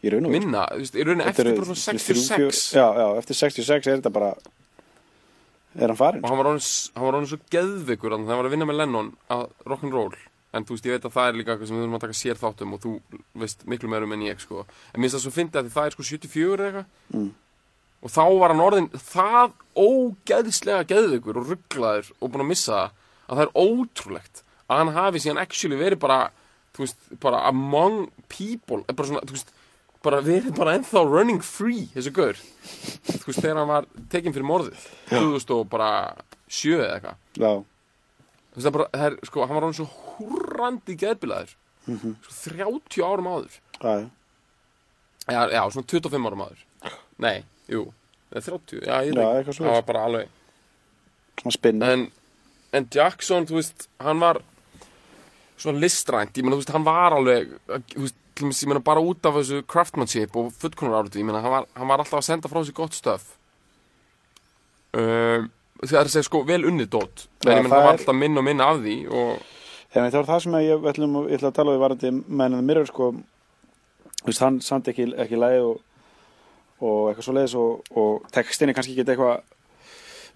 [0.05, 0.41] í raun og veru.
[0.41, 3.39] minna, þú veist, í rauninni eftir eru bara svona þrjú, fjör- 66 Já, já, eftir
[3.41, 4.33] 66 er þetta bara,
[5.79, 8.49] er hann farin, og hann var hann var orðin svo geðveikur þannig að hann var
[8.51, 10.17] að vinna með Lennon að rock'n'roll
[10.51, 12.19] en þú veist, ég veit að það er líka eitthvað sem við þurfum að taka
[12.21, 12.93] sér þáttum og þú
[13.39, 14.65] veist miklu meirum en ég sko.
[14.95, 17.31] en minnst það svo fyndi að það er sko 74 eða eitthvað Mm.
[18.01, 22.93] Og þá var hann orðin það ógeðslega geðveikur og rugglaður og búin að missa það
[23.31, 26.21] að það er ótrúlegt að hann hafi síðan actually verið bara
[26.75, 29.53] þú veist, bara among people bara svona, þú veist,
[30.05, 32.39] bara verið bara ennþá running free, þessu gaur.
[32.41, 35.91] Þú veist, þegar hann var tekinn fyrir morðið 2000 og bara
[36.51, 37.19] sjö eða eitthvað.
[37.37, 37.53] Já,
[38.51, 39.87] Þú veist, það er sko, hann var hann svo
[40.17, 41.53] húrrandi geðbilaður.
[42.25, 43.59] Sko, 30 árum áður.
[45.31, 46.65] Já, já, svona 25 árum áður.
[47.21, 47.37] Nei,
[47.71, 47.87] jú,
[48.33, 50.29] eða 30 já, ég veit það var bara alveg
[51.41, 52.07] svona spinn, en,
[52.77, 54.43] en Jackson, þú veist, hann var
[55.61, 57.55] svona listrænt, ég meina, þú veist, hann var alveg,
[57.95, 61.55] þú veist, ég meina, bara út af þessu craftsmanship og fullkonar árið, ég meina, hann
[61.59, 63.27] var, hann var alltaf að senda frá sig gott stöf
[64.97, 65.49] um,
[65.81, 67.99] það er að segja, sko, vel unnið dót, en ég meina, það það var er-
[67.99, 69.45] alltaf minna og minna af því og,
[69.91, 72.91] en það var það sem ég ætlum, ég ætla að tala við varandi mennin Mirror,
[72.91, 73.11] sko,
[74.21, 75.81] þú veist, hann samt ekki, ekki lægi og,
[76.81, 79.41] og eitthvað svo leiðis og, og textinni kannski ekki eitthvað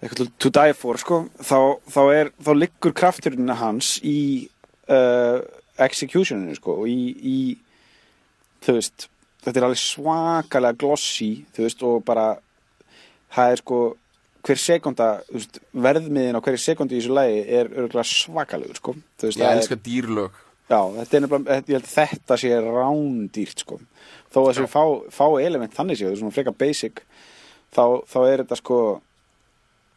[0.05, 4.19] eitthvað to, die for, sko, þá, þá er, þá liggur krafturinn hans í
[4.93, 5.41] uh,
[5.81, 7.39] executioninu, sko, og í, í
[8.65, 9.09] þú veist,
[9.45, 12.31] þetta er alveg svakalega glossy, þú veist, og bara
[13.35, 13.83] það er sko
[14.45, 15.09] hver sekunda,
[15.73, 17.71] verðmiðin á hverju sekundi í þessu lagi er
[18.05, 22.37] svakalegur, sko, veist, ég það elska dýrlög Já, þetta er nefnilega, ég held að þetta
[22.41, 23.81] sé rándýrt sko.
[24.33, 24.67] Þó að Já.
[24.73, 27.03] fá, fá element þannig séu, svona frekar basic,
[27.75, 28.79] þá, þá er þetta sko,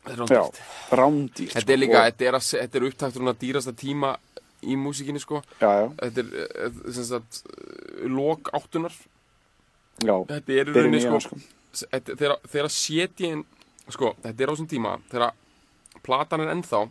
[0.08, 0.60] er rándýrt.
[0.92, 1.54] rándýrt.
[1.56, 1.82] Þetta er sko.
[1.86, 4.12] líka, þetta er, að, þetta er upptakturinn að dýrasta tíma
[4.68, 6.30] í músikinni sko já, já, Þetta er,
[6.66, 8.94] eh, sem sagt, eh, lok áttunar
[10.02, 11.38] já, Þetta er í rauninni sko, sko.
[11.78, 13.44] þetta- þegar, þegar setjinn,
[13.94, 15.32] sko, þetta er á þessum tíma Þegar
[16.04, 16.82] platan er ennþá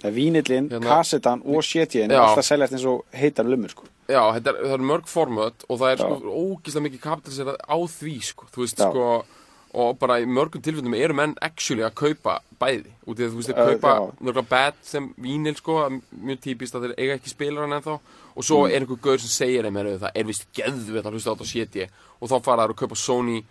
[0.00, 2.20] Það er vínillin, Hérna- kassetan og sétjinn, Já.
[2.24, 3.84] alltaf seljast eins og heitar lumur sko.
[4.08, 6.06] Já, þetta er, það er mörg formöt og það er Já.
[6.08, 8.88] sko ógislega mikið kapitaliserað á því sko, þú veist Já.
[8.90, 9.24] sko
[9.72, 13.36] og bara í mörgum tilfellum eru menn actually að kaupa bæði út í að þú
[13.38, 14.12] veist að Uh, kaupa já.
[14.24, 18.00] nörgulega bad sem vínil sko er mjög típist að þeir eiga ekki spilar hann ennþá
[18.36, 18.70] og svo Mm.
[18.74, 21.52] er einhver gaur sem segir þeim "Heyrðu, það er vist geðvið að hlusta á þetta
[21.52, 21.88] séti
[22.20, 23.44] og þá fara þær að kaupa Sony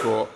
[0.00, 0.26] sko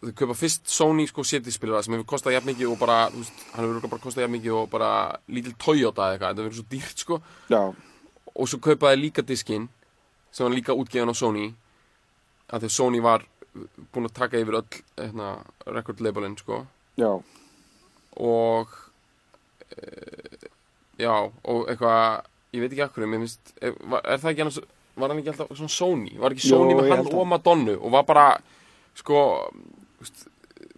[0.00, 3.20] þau kaupa fyrst Sony sko séti spilara sem hefur kostað jafn mikið og bara þú
[3.20, 4.90] veist, hann hefur bara kostað jafn mikið og bara
[5.28, 7.18] lítil Toyota eða eitthvað þetta verður svo dýrt sko.
[7.52, 7.60] Já,
[8.34, 9.68] og svo kaupaði líka diskinn
[10.32, 11.50] sem var líka útgefin á Sony
[12.50, 13.26] að því Sony var
[13.92, 15.30] búin að taka yfir öll hérna,
[15.66, 16.62] record labelin sko.
[16.96, 17.10] Já,
[18.16, 18.68] og
[19.76, 20.48] e,
[21.02, 21.12] já
[21.44, 22.24] og eitthvað
[22.54, 24.60] ég veit ekki akkur mér finnst, er, var- er það ekki annars
[25.00, 26.16] var hann ekki alltaf svona Sony?
[26.18, 27.18] Var ekki Sony með ég hann það.
[27.20, 28.24] og Madonnu og var bara
[28.98, 29.20] sko
[30.04, 30.26] veist,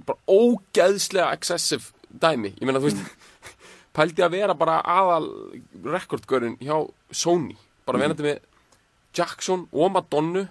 [0.07, 2.55] bara ógeðslega excessive dæmi.
[2.59, 3.03] Ég meina þú veist
[3.97, 5.29] pældi að vera bara aðal
[5.85, 6.77] rekordgörun hjá
[7.13, 7.57] Sony.
[7.87, 8.03] Bara Mhm.
[8.07, 8.39] verandi með
[9.15, 10.47] Jackson og Madonnu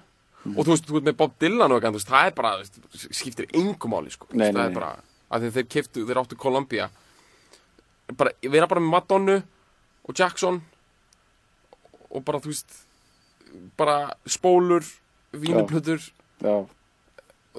[0.45, 2.79] og þú veist, þú veist með Bob Dylan og eitthvað, það er bara, veist,
[3.13, 4.65] skiptir engum máli, sko, Nei, það nei.
[4.65, 4.91] er bara,
[5.31, 6.89] að þeir keftu, þeir áttu Columbia,
[8.17, 9.35] bara, vera bara með Madonnu
[10.09, 10.61] og Jackson
[12.11, 12.73] og bara, þú veist,
[13.77, 13.97] bara
[14.27, 14.83] spólur,
[15.33, 16.01] vínuplutur,
[16.41, 16.75] já, veist,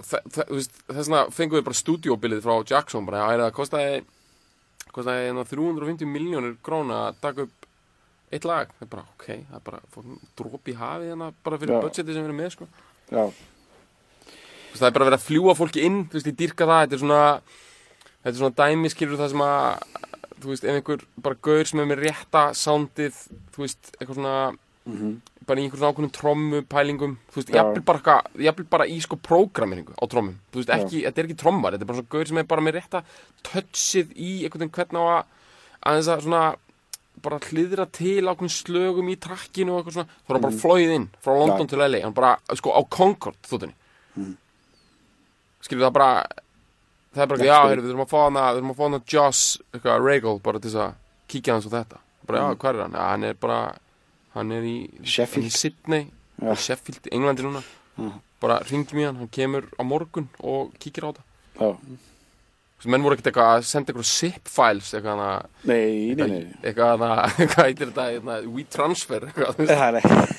[0.00, 4.02] þess vegna fengum við bara stúdíóbilið frá Jackson, bara, er það kostaði,
[4.92, 7.68] kostaði hérna 350 miljónur króna að taka upp
[8.32, 9.82] eitt lag, það er bara, ok, það er bara,
[10.72, 11.82] í hafið hérna, bara fyrir Já.
[11.84, 12.68] budgetið sem við erum með, sko.
[14.72, 17.02] það er bara verið að fljúa fólki inn þú veist, ég dyrka það, þetta er
[17.02, 17.22] svona
[18.22, 19.62] þetta er svona dæmi, skilur það sem að
[20.42, 23.18] þú veist, ef einhver bara gaur sem er með rétta soundið,
[23.54, 24.36] þú veist, eitthvað svona
[25.46, 29.94] bara í einhver svona ákveðnum trommu pælingum, þú veist, jafnvel bara bara í sko prógrameringu
[29.94, 30.36] á trommum.
[30.50, 32.64] Þú veist, ekki, þetta er ekki trommar, þetta er bara svona gaur sem er bara
[32.66, 33.02] með rétta
[33.46, 35.22] touchið í einhvern veginn hvernig á að
[35.82, 36.44] aðeins að svona
[37.22, 41.08] bara hliðra til ákveðin slögum í trakkinu og eitthvað svona, þá er bara flóið inn
[41.22, 43.76] frá London til LA, hann bara, sko, á Concord þúttinni
[44.18, 44.32] mm.
[45.62, 46.10] skilur það bara
[47.12, 49.00] það er bara, Já, heyrðu, við þurfum að fá hana við þurfum að fá hana
[49.12, 50.98] Joss, eitthvað, Regal bara til þess að
[51.32, 52.02] kíkja hans á þetta.
[52.28, 52.96] Bara, já, hvað er hann?
[52.96, 53.58] Já, hann er bara
[54.36, 55.52] hann er í, Sheffield.
[55.52, 56.06] Sydney
[56.42, 57.62] í Sheffield, Englandi núna
[58.42, 61.28] bara ringjum í hann, hann kemur á morgun og kíkir á þetta
[61.60, 61.68] Já.
[62.90, 65.26] Menn voru ekkert eitthvað að senda eitthvað zip files eitthvað hana
[65.70, 66.40] Nei, nei, nei.
[66.66, 67.10] eitthvað hana,
[67.52, 69.60] hvað heitir þetta hérna, we transfer eitthvað.
[69.70, 70.32] Það er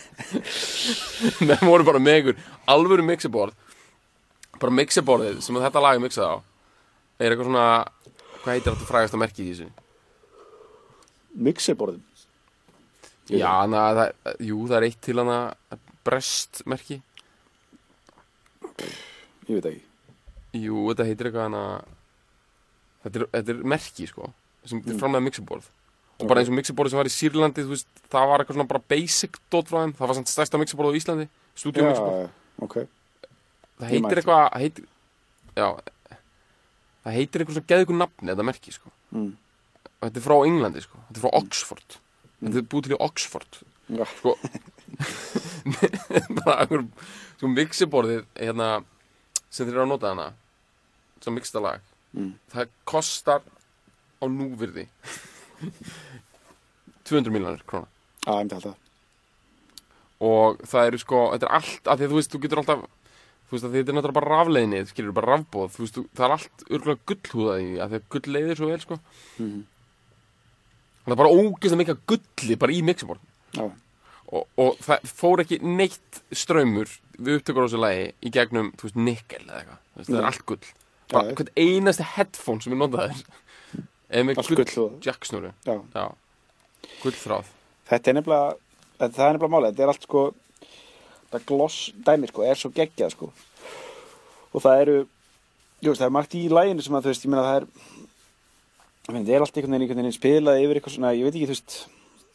[1.48, 2.41] menn voru bara með einhver
[2.74, 3.56] alvöru mixerboard
[4.60, 6.38] bara mixerboardið sem þetta lag er mixað á
[7.24, 7.68] er eitthvað svona
[8.44, 9.72] hvað heitir þetta frægasta merkið í þessu
[11.34, 12.02] Mixerborðum.
[13.32, 15.38] Já, hana, það, jú, það er eitt til hana
[16.03, 16.97] brest merki
[19.47, 19.82] Ég veit ekki.
[20.63, 21.63] jú, þetta heitir eitthvað hana
[23.03, 24.30] þetta er, þetta er merki sko
[24.65, 24.99] sem Mm.
[24.99, 25.63] framlega mixerboard
[26.21, 28.84] og bara eins og mixerboardið sem var í Sýrlandi veist, það var eitthvað svona bara
[28.88, 29.93] basic dot frá þeim.
[29.97, 31.26] Það var samt stærsta mixerboard á Íslandi
[31.57, 32.30] stúdíu mixerboard Já,
[32.63, 32.76] ok.
[33.80, 34.86] það heitir eitthvað það heitir,
[35.57, 35.67] já
[37.03, 38.91] það heitir eitthvað svona geðu ykkur nafni þetta merki sko.
[39.11, 39.34] Mm.
[39.99, 40.97] og þetta er frá Englandi sko.
[41.09, 41.97] Þetta er frá Oxford
[42.44, 43.60] þetta er búið til í Oxford
[43.94, 44.06] Já.
[44.18, 44.36] sko
[46.44, 46.86] bara einhver
[47.38, 48.68] sko mixerborðið hérna
[49.50, 50.30] sem þeir eru að nota hana
[51.24, 51.82] sem mixta lag
[52.14, 52.36] Mm.
[52.54, 53.39] það kostar
[54.22, 54.84] á núvirði
[57.10, 57.88] 200 miljonir króna
[58.24, 58.76] Já, ég myndi alltaf.
[60.24, 62.84] og það eru sko, þetta er allt af því að þú veist, þú getur alltaf
[62.84, 66.26] þú veist að þetta er náttúrulega bara rafleiðinni, skilur bara rafbóð þú veist, þú, það
[66.30, 69.00] er allt örgulega gullhúðað í því að gull leiðir svo vel sko
[69.39, 69.60] Mhm.
[71.06, 73.66] Það er bara ógeðslega mikið gulli bara í mixerborð Já.
[74.34, 78.89] og, og það fór ekki neitt strömmur við upptökur á þessu lagi í gegnum, þú
[78.89, 80.64] veist, nikkel eða eitthvað það er allt gull
[81.14, 81.36] bara Já.
[81.38, 83.26] hvern einasti headphone sem er notaður
[84.14, 84.95] eða með gull gullhúðað.
[85.06, 85.76] jacksnúru Já.
[85.93, 86.06] já,
[87.04, 87.51] gullþráð
[87.84, 88.54] Þetta er nefnilega,
[88.95, 89.74] þetta, það er nefnilega málið.
[89.74, 90.22] Þetta er allt sko,
[91.34, 93.28] það gloss dæmi sko, er svo geggjað sko.
[94.54, 94.95] Og það eru,
[95.84, 97.68] jú veist, það er margt í læginu sem að þú veist, ég meina það er,
[99.08, 101.56] það er allt einhvern veginn, einhvern veginn spilað yfir eitthvað svona, ég veit ekki, þú
[101.56, 101.76] veist,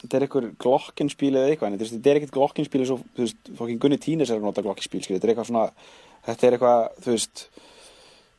[0.03, 3.53] þetta er eitthvað glokkinspíl eða eitthvað, en þetta er ekkert glokkinspíl eins og, þú veist,
[3.59, 5.87] fokkin Gunni Tínes er að nota glokkinspíl, skilja, þetta er eitthvað svona,
[6.29, 7.47] þetta er eitthvað, þú veist,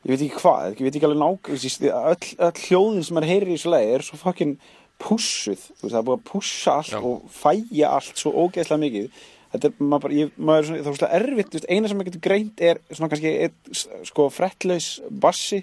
[0.00, 3.50] ég veit ekki hvað, ég veit ekki alveg nák, öll, öll hljóðin sem maður heyrir
[3.50, 4.54] í þessu lagi er svo fokkin
[5.00, 7.02] pussuð, veist, það er búið að pussa allt Já.
[7.10, 9.10] og fæja allt svo ógeðslega mikið
[9.50, 11.98] þetta er, maður bara, ég, maður er svona, það er svona erfitt, veist, eina sem
[11.98, 13.76] maður getur greint er svona kannski einn,
[14.08, 14.88] sko, frettlaus
[15.24, 15.60] bassi,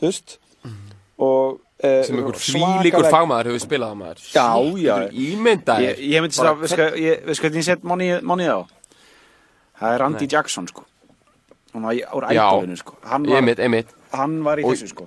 [0.00, 0.38] þú veist
[1.18, 4.22] og uh, sem einhver flýlíkur fagmaður hefur spilað á maður.
[4.34, 4.46] Já,
[4.82, 4.94] já.
[5.14, 8.60] Ímyndaðir ég, ég myndi að, hvað, ég, veist hvað, ég set monnið á?
[9.78, 10.32] Það er Randy Nei.
[10.32, 10.84] Jackson, sko.
[11.74, 12.96] Hann var í, úr ædolinu, sko.
[13.06, 13.92] Hann var, Einmitt, einmitt.
[14.12, 15.06] hann var í Og- þessu, sko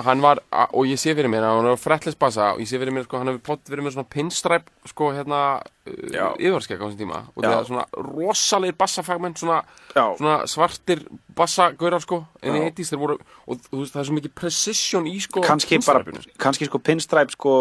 [0.00, 0.40] hann var,
[0.72, 3.20] og ég sé fyrir mér hann var frettlis bassa og ég sé fyrir mér sko,
[3.20, 7.20] hann hefur pott verið með svona pinstræp sko hérna uh, yfirskegg á þessum tíma.
[7.36, 9.60] Og það er svona rosalegir bassafagmenn svona,
[9.92, 11.04] svona svartir
[11.36, 12.66] bassagaurar sko en í Já.
[12.70, 16.04] heitist þeir voru og þú veist það er svo mikið precision í sko kannski bara,
[16.08, 16.68] pinstripinu, sko.
[16.72, 17.54] sko pinstripe, sko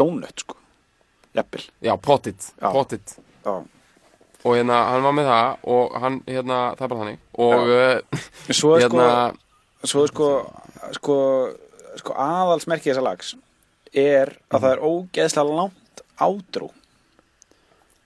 [0.00, 0.56] donut, sko.
[1.36, 2.48] Jafnvel, já, pottit,
[4.40, 7.22] og hérna hann var með það og hann hérna það er bara þannig.
[7.44, 8.26] Og uh,
[8.56, 9.48] svo er hérna sko
[9.84, 10.28] svo er sko,
[10.96, 11.16] sko,
[11.98, 13.34] sko aðalsmerki þessa lags
[13.92, 16.68] er að það er ógeðslega langt ádró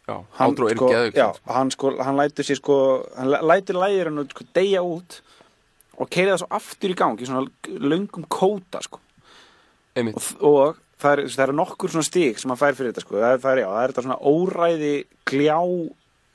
[0.09, 2.77] já, átrú er sko, geðug já, hann sko, hann lætur sér sko
[3.17, 5.19] hann læ- lætur lægir hann sko deyja út
[5.99, 8.99] og keira það svo aftur í gang í svona löngum kóta sko.
[10.19, 13.15] Og, og það er, það er nokkur svona stík sem hann fær fyrir þetta sko.
[13.23, 14.95] Það það er, já, það er þetta svona óræði
[15.31, 15.59] gljá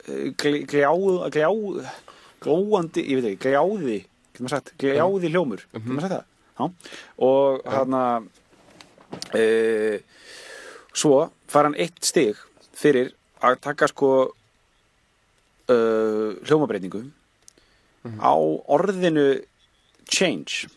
[0.08, 0.90] eh, gl- gljá,
[1.36, 1.50] gljá
[2.40, 6.29] glóandi, ég veit ekki, gljáði getur maður sagt, gljáði hljómur getur maður sagt það,
[6.68, 8.28] og hann að
[9.36, 9.44] e,
[10.92, 12.38] svo fær hann eitt stig
[12.76, 14.10] fyrir að taka sko
[15.70, 17.04] uh, hljómabreitingu
[18.20, 18.34] á
[18.72, 19.42] orðinu
[20.10, 20.68] change.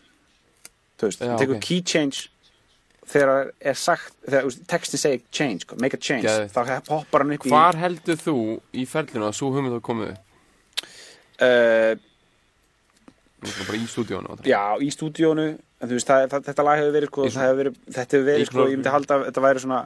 [1.00, 1.64] Þú veist, það tekur ok.
[1.64, 2.28] key change
[3.10, 6.24] þegar er sagt þegar þú textin segir change, sko, make a change.
[6.24, 6.54] Geðveikt.
[6.54, 8.36] þá hoppar hann upp hvar heldur þú
[8.72, 10.16] í ferlinu að svo hugmynd hafa komið í
[11.44, 11.92] uh,
[13.44, 15.48] bara í stúdíónu já, í stúdíónu
[15.84, 18.48] en þú veist, það, þetta lag hefur verið, sko, Í hefur verið þetta hefur verið,
[18.50, 19.80] sko, ég myndi halda að þetta væri svona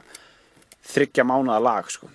[0.93, 2.11] þryggja mánuða lag, sko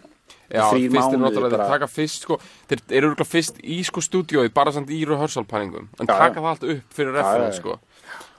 [0.54, 2.36] Já, fyrst er náttúrulega þeir taka fyrst sko,
[2.68, 6.36] þeir eru örgulega fyrst í sko stúdíóið bara samt í rehearsal pælingum en Já, taka
[6.36, 6.42] já.
[6.44, 7.60] það allt upp fyrir Já, já, referens já.
[7.62, 7.78] sko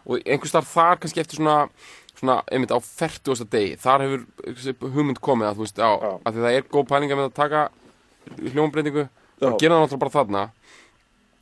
[0.05, 1.55] og einhvers þar þar kannski eftir svona
[2.15, 3.47] svona, einmitt á 40.
[3.51, 6.11] degi þar hefur hugmynd komið að þú veist, á, Já.
[6.29, 7.63] að það er góð pælinga með að taka
[8.53, 9.49] hljómbreytingu Já.
[9.49, 10.43] og gera það náttúrulega bara þarna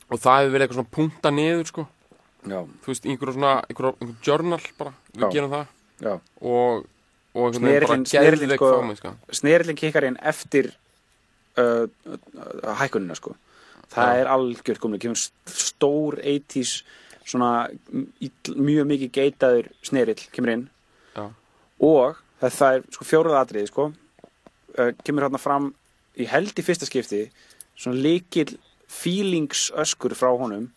[0.09, 1.85] og það hefur verið eitthvað svona punta niður sko,
[2.47, 5.29] já, þú veist, einhverju svona einhverju, einhverju journal bara, við Já.
[5.35, 5.67] gerum það.
[6.03, 6.13] Já.
[6.41, 6.85] Og,
[7.33, 9.13] og einhvern veginn bara Snerillinn- snerillinn, geðveik sko- fámennska.
[9.39, 10.71] snerillin kikkar inn eftir
[11.57, 13.35] uh, uh, hækkunina sko.
[13.93, 16.81] Það er algjört komið, kemur st- stór 80s
[17.23, 20.65] svona ill, mjög mikið geitaður snerill kemur inn.
[21.15, 21.27] Já.
[21.79, 23.89] og það, það er sko fjóruða atriði sko.
[24.73, 25.71] Uh, kemur hérna fram
[26.17, 27.27] í held í fyrsta skipti
[27.77, 28.57] svona líkil
[28.89, 30.67] feelings öskur frá honum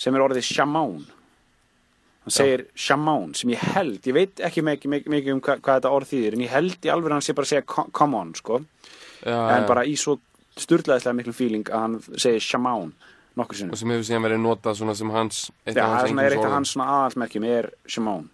[0.00, 1.02] sem er orðið shamán
[2.24, 5.78] hann segir shamán sem ég held, ég veit ekki mikið, mikið, mikið um hva, hvað
[5.78, 8.18] þetta orð þýðir en ég held í alveg hann sé bara að segja co- come
[8.18, 8.60] on sko.
[9.24, 9.68] Já, en já.
[9.68, 10.18] bara í svo
[10.60, 12.92] sturlaðislega miklum feeling að hann segir shamán
[13.38, 13.72] nokkur sinnum.
[13.74, 16.44] Og sem hefur síðan verið notað svona sem hans eitt Já, af er er eitt
[16.44, 18.28] af hans svona aðalsmerkjum er shamán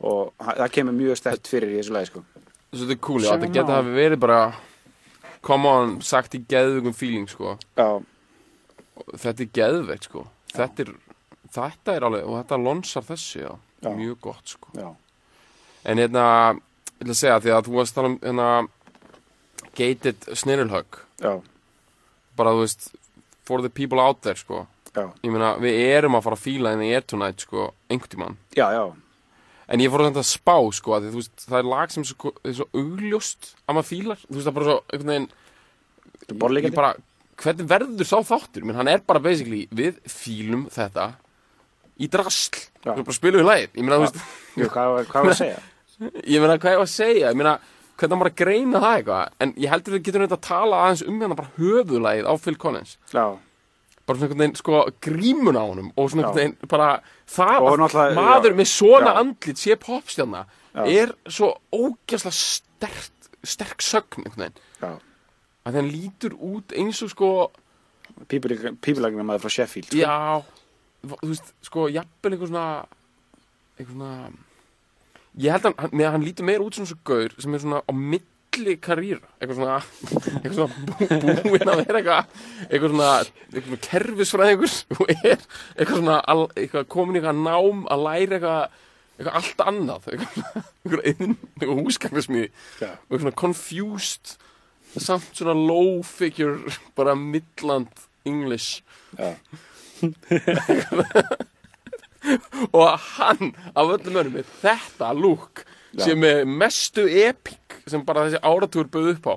[0.00, 2.24] og það kemur mjög stert fyrir í þessu lagi sko.
[2.70, 4.40] Svo þetta er cool, já, þetta geta hafi verið bara
[5.44, 8.00] come on, sagt í geðveikum feeling sko, Já,
[9.12, 10.24] þetta er geðveikt sko
[10.56, 10.90] þetta er,
[11.54, 13.90] þetta er alveg og þetta lonsar þessu, já, Já.
[13.96, 14.68] mjög gott sko.
[14.76, 14.88] Já,
[15.84, 16.24] en hérna,
[17.00, 18.48] ég ætla að segja því að þú varst að tala um hérna
[19.78, 21.32] gated snirulhug já,
[22.36, 22.90] bara þú veist,
[23.46, 26.74] for the people out there sko, já, ég meina, við erum að fara að fíla
[26.76, 28.36] in the air tonight sko, einhvern tímann.
[28.56, 28.84] Já, já,
[29.70, 32.02] En ég fór þetta að spá, sko, að því, þú veist, það er lag sem
[32.02, 35.12] er svo, er svo augljóst að maður fílar, þú veist, það er bara svo, einhvern
[35.12, 35.28] veginn,
[36.20, 36.88] Þetta er ég bara,
[37.40, 38.64] hvernig verður sá þáttur?
[38.68, 41.10] Menn hann er bara basically, við fílum þetta
[42.00, 42.94] í drasl, Já.
[42.96, 44.22] við bara spilum við lagið, ég meina, þú veist,
[44.56, 45.60] Jú, hvað, hvað var að segja?
[46.34, 47.54] ég meina, hvað ég var að segja, ég meina,
[48.00, 50.78] hvernig á maður að greina það eitthvað, en ég heldur við getum þetta að tala
[50.86, 53.24] aðeins um hérna bara höfuðlagið á Phil Collins, Já,
[54.08, 56.30] bara svona einhvern veginn, sko, grímun á honum og svona Já.
[56.30, 56.88] einhvern veginn, bara,
[57.28, 58.56] það Og að náttúrulega- maður já.
[58.62, 59.18] með svona Já.
[59.20, 60.40] andlit sé popstjarna
[60.74, 60.82] Já.
[61.04, 63.12] er svo ógæslega sterk,
[63.44, 64.58] sterk sögn einhvern veginn
[65.66, 67.30] að hann lítur út eins og sko
[68.28, 70.00] Pípulagnar maður frá Sheffield sko.
[70.00, 70.42] já,
[71.06, 72.64] þú veist, sko jafnvel einhver svona
[73.78, 74.14] einhver svona
[75.40, 77.80] ég held að hann, með, hann lítur meira út svona svo gaur sem er svona
[77.86, 79.78] á milli karýra eitthvað svona
[80.40, 81.08] eitthvað svona bú,
[81.46, 82.36] búinn að vera eitthvað
[82.66, 83.10] eitthvað svona,
[83.46, 88.40] eitthvað svona kerfisfræðingur og er eitthvað svona al, eitthvað komin í eitthvað nám að læra
[88.40, 88.78] eitthvað
[89.20, 90.38] eitthvað allt annað eitthvað,
[90.82, 94.38] eitthvað, eitthvað, eitthvað húsgagnarsmiði og eitthvað svona confused
[94.98, 96.58] samt svona low figure
[96.96, 97.88] bara midland
[98.24, 98.82] English.
[99.18, 99.34] Já.
[102.72, 105.62] og hann af öllum önum með þetta lúk
[105.96, 106.04] Já.
[106.04, 109.34] sem er mestu epík sem bara þessi áratúr bauð upp á.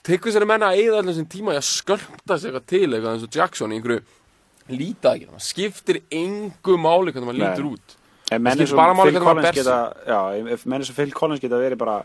[0.00, 3.12] Tekur þessari menna að eða allir sem tíma í að skölda sig eitthvað til eitthvað
[3.12, 4.00] eins og Jackson í einhverju
[4.70, 7.96] lítið ekki, það skiptir engu máli hvernig maður lítur út.
[8.30, 10.20] Menn skiptir bara máli hvernig maður Collins ber geta Já,
[10.54, 11.96] ef menn eins og Phil Collins geta verið bara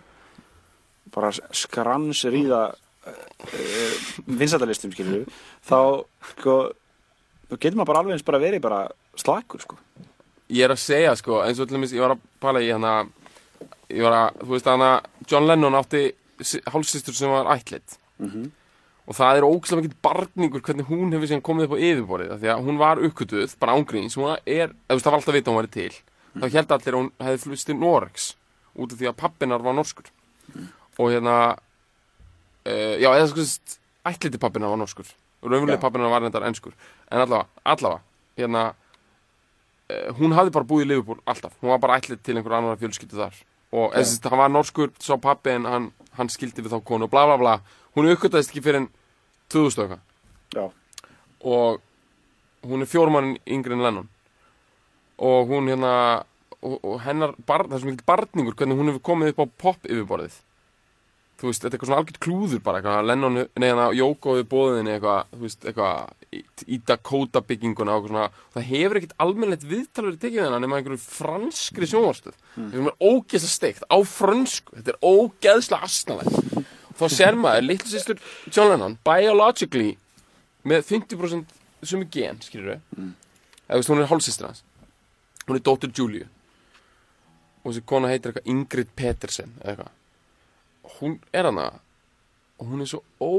[1.14, 5.26] bara skrans ríða uh, vinsætalistum skilur
[5.68, 5.78] þá
[6.34, 6.56] sko
[7.50, 8.80] þá getur maður bara alveg eins bara verið bara
[9.16, 9.78] slakur sko.
[10.50, 12.96] Ég er að segja sko, eins og til dæmis ég var að pæla í hana
[13.90, 14.90] ég var að, þú veist hana
[15.30, 16.08] John Lennon átti
[16.72, 18.50] hálfsistur sem var ætlit Mhm.
[19.08, 22.40] og það er ógæslega mikill barningur hvernig hún hefur síðan komið upp á yfirborðið af
[22.42, 25.38] því að hún var uppkvötuð, bara ángríns hún er, þú veist það var alltaf að
[25.38, 25.94] vita hún væri til.
[26.36, 28.36] Þá held allir að hún hefði flust til Norex
[28.76, 30.10] út af því að pappinar var norskur
[30.98, 31.36] og hérna
[32.66, 33.46] uh, já, eða sko
[34.06, 35.08] ætliti pappinar var norskur.
[35.44, 35.82] Raunveruleg Já.
[35.82, 36.74] pappinar var reyndar enskur.
[37.12, 38.02] En allavega, allavega
[38.38, 38.64] hérna
[39.90, 42.80] uh, hún hafði bara búið í Liverpool alltaf, hún var bara ætlit til einhver annar
[42.82, 43.42] fjölskyldu þar.
[43.76, 47.12] Og eða, hann var norskur, sá pappi en hann, hann skildi við þá konu og
[47.14, 47.56] bla bla bla.
[47.96, 48.90] Hún uppgötaðist ekki fyrir en
[49.54, 50.72] 2000 og eitthvað.
[51.46, 51.82] Og
[52.66, 54.10] hún er fjórmann yngri en Lennon.
[55.18, 55.92] Og hún hérna
[56.66, 59.46] og, og hennar, bar, það er svo mikil barningur hvernig hún hefur komið upp á
[59.66, 60.40] pop yfirborðið
[61.36, 64.46] þú veist, þetta er eitthvað svona algjört klúður bara eitthvað, Lennon, nei hérna Jóko við
[64.52, 69.66] bóðinni eitthvað, þú veist, eitthvað í, í Dakota bygginguna og svona það hefur ekkert almennlegt
[69.68, 72.70] viðtal verið tekið hennar nema einhverju franskri sjónvarstöð mm.
[72.72, 76.64] sem er ógeðslega steikt á frönsku þetta er ógeðslega asnalegt.
[76.96, 79.98] Þá sér maður, litlu sýstur John Lennon, biologically
[80.64, 83.12] með 50% sumi gen, skilur við mm.
[83.68, 84.64] eða þú veist, hún er hálfsýstir hans.
[85.46, 86.30] Hún er dóttir Júliu
[87.66, 89.92] og þessi kona heitir eitthvað Ingrid Petersen eitthvað
[91.00, 91.68] hún er hana
[92.60, 93.32] og hún er svo ó,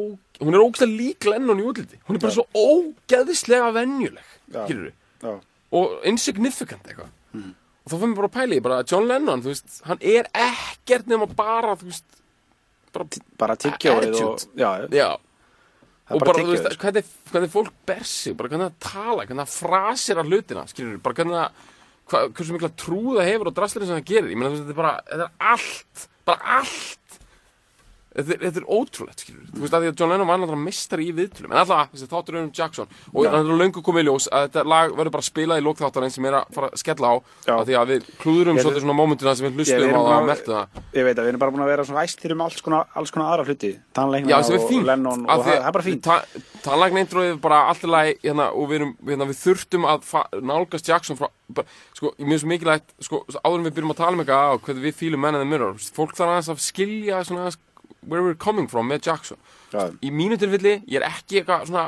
[0.43, 1.97] hún er ógeðslega lík Lennon í útliti.
[2.09, 5.39] Hún er bara svo ógeðislega venjuleg skilur við,
[5.77, 7.13] og insignificant eitthvað.
[7.87, 10.29] Og þá fyrir mér bara að pæla í bara John Lennon, þú veist, hann er
[10.35, 12.19] ekkert nema bara, þú veist
[12.97, 13.07] bara,
[13.39, 14.45] bara tyggjóið og.
[14.59, 15.09] Já, já,
[16.11, 19.27] og bara bara, þú veist, tyggjóið hvernig, hvernig fólk ber sig, bara hvernig það tala,
[19.29, 21.65] hvernig það frasir að hlutina, skilur bara hvernig það,
[22.37, 24.33] hversu mikla trú það hefur á drastlinn sem það gerir.
[24.35, 27.21] Ég meina þú veist, þetta er bara, þetta er allt bara allt
[28.17, 31.07] Þetta er, er ótrúlegt, skilur Þú veist að því að John Lennon var náttúrulega mistari
[31.11, 31.53] í viðtölum.
[31.53, 32.89] En alltaf, þessi þáttur er um Jackson.
[33.13, 36.15] Og það er löngu komið í ljós að þetta lag verður bara spilað í lókþáttarinn
[36.17, 37.15] sem er að fara að skella á
[37.57, 40.53] af Því að við klúðurum svolítið svona mómentina sem við við á það að- mertu
[40.57, 40.81] það.
[40.97, 43.11] Ég veit að við erum bara búin að vera svona æstir um alls konar, alls
[43.15, 43.73] konar aðra hluti.
[43.97, 46.03] Tannleikna og Lennon og það að er bara fínt.
[46.03, 46.25] ta-
[46.67, 50.89] Tannlæknaintróið er bara allt í lagi hérna, og við, erum, hérna, við þurftum að nálgast
[50.89, 51.29] Jackson frá,
[51.95, 54.83] sko, mjög svo mikilvægt sko, áður en við byrjum að tala um eitthvað á hvernig
[54.89, 57.61] við fílum menn in the mirror fólk þarf aðeins að skilja svona, aðeins
[58.07, 59.39] where we're coming from með Jackson
[59.73, 59.91] Já.
[60.01, 61.87] í mínu tilfelli, ég er ekki eitthvað svona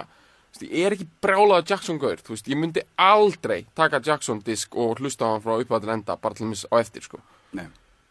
[0.58, 4.98] ég er ekki brjálaður Jackson gaur þú veist, ég myndi aldrei taka Jackson disk og
[5.02, 7.20] hlusta á hann frá upphæða til enda bara til þess á eftir sko.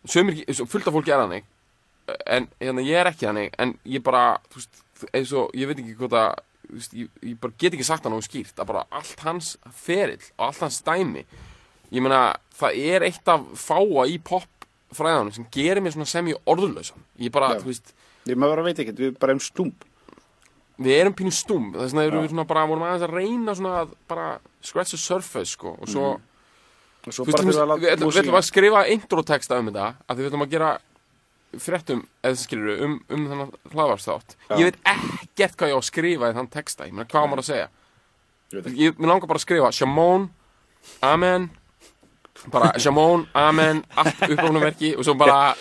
[0.07, 1.47] Sumir, fullt af fólki er þannig
[2.25, 5.81] en hérna, ég er ekki þannig en ég bara, þú veist, eins og ég veit
[5.83, 6.37] ekki það,
[6.67, 9.55] þú veist, ég, ég bara get ekki sagt það nógu skýrt, að bara allt hans
[9.75, 11.25] ferill og allt hans dæmi
[11.91, 14.47] ég meina, það er eitt af fáa í pop
[14.95, 17.63] fræðanum sem gerir mér svona sem ég orðulausan ég bara, Já.
[17.63, 17.93] þú veist,
[18.27, 19.71] Ég maður bara veit ekki, við bara erum stúm
[20.77, 23.75] við erum pínu stúm þess vegna erum við svona bara, vorum aðeins að reyna svona
[23.81, 24.27] að bara
[24.61, 26.09] scratch the surface, sko og svo,
[27.07, 29.59] Og svo þú bara veist, þurfum við, við að við, við ætlum að skrifa introtexta
[29.61, 30.71] um þetta, af því við ætlum að gera
[31.63, 34.55] fréttum, eða skilur um, um þannig hlaðvarsþátt Já.
[34.59, 37.27] ég veit ekkert hvað ég á að skrifa í þann texta ég meina, hvað á
[37.31, 37.69] maður að segja?
[38.51, 38.81] Ég veit ekki.
[38.83, 40.27] ég mér langar bara að skrifa Shamon,
[41.03, 41.49] Amen
[42.53, 45.55] bara Shamon, Amen allt upprófnumerki og svo bara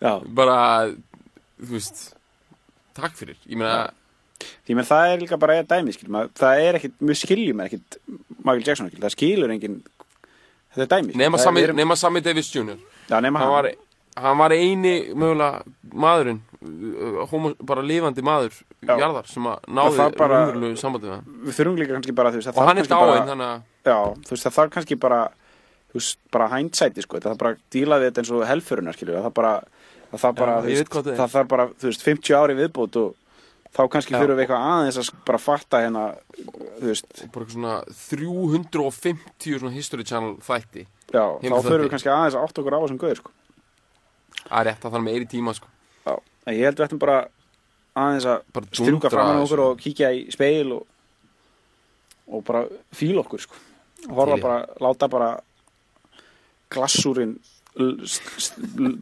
[0.00, 0.58] Já, bara,
[1.60, 2.14] þú veist
[2.96, 3.90] takk fyrir, ég meina
[4.64, 7.60] því menn það er líka bara eða dæmi skilur, maður, það er ekkit, við skiljum
[7.66, 7.98] ekkit
[8.40, 9.74] Michael Jackson ekki, það skilur engin
[10.74, 12.78] þetta er dæmi nema Það er- nema sami Davis Jr.
[13.10, 13.68] Já, nema hann hann, var,
[14.24, 15.60] hann var eini mögulega
[15.92, 18.94] maðurinn uh, homo, bara lifandi maður Já.
[18.96, 21.28] jarðar sem að náði það bara- raunverulegu sambandi við hann.
[21.44, 23.30] við þurfum líka kannski bara þú veist, það og þarf hann er kannski bara- dáinn
[23.34, 23.60] þannig að
[23.90, 25.20] Já, þú veist, það þarf kannski bara
[25.98, 29.24] veist, bara hindsighti, sko það þarf bara að díla við þetta eins og helfuruna, skilur
[29.24, 29.54] það bara,
[30.10, 31.18] það þarf bara, ég veist, það er.
[31.18, 33.16] það þarf bara, þú veist, 50 ári viðbót og
[33.70, 36.04] þá kannski þurfum við eitthvað aðeins að bara fatta hérna,
[36.36, 41.92] þú veist, bara eitthvað svona 350 svona History Channel þætti já, Heim þá þurfum við
[41.94, 43.34] kannski aðeins að átta okkur á þessum gauður, sko.
[44.48, 45.70] að rétt að það er með eiri tíma sko.
[46.06, 47.18] Já, en ég held við ættum bara
[48.00, 49.46] aðeins að strjúka fram þessu.
[49.46, 50.84] okkur og kíkja í speil og,
[52.30, 52.64] og bara
[52.94, 53.62] fíla okkur, sko.
[54.10, 55.30] Horfa bara, láta bara
[56.70, 57.38] glassúrin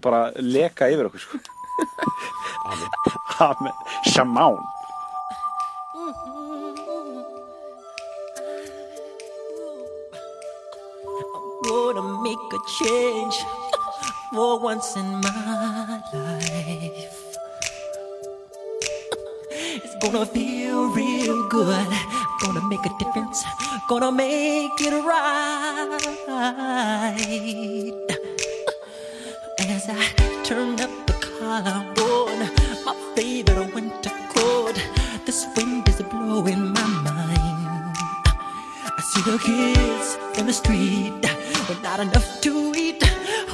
[0.02, 1.38] bara leka yfir okkur, sko.
[2.68, 2.90] Amen.
[3.40, 3.72] Amen.
[4.12, 4.58] Shamán.
[11.68, 13.36] gonna make a change
[14.32, 17.27] for once in my life.
[19.90, 21.88] It's gonna feel real good.
[22.42, 23.42] Gonna make a difference.
[23.88, 25.96] Gonna make it right.
[29.58, 30.04] As I
[30.44, 32.38] turn up the collar on
[32.84, 34.76] my favorite winter coat,
[35.24, 37.96] this wind is blowing my mind.
[38.98, 41.24] I see the kids in the street
[41.66, 43.02] with not enough to eat.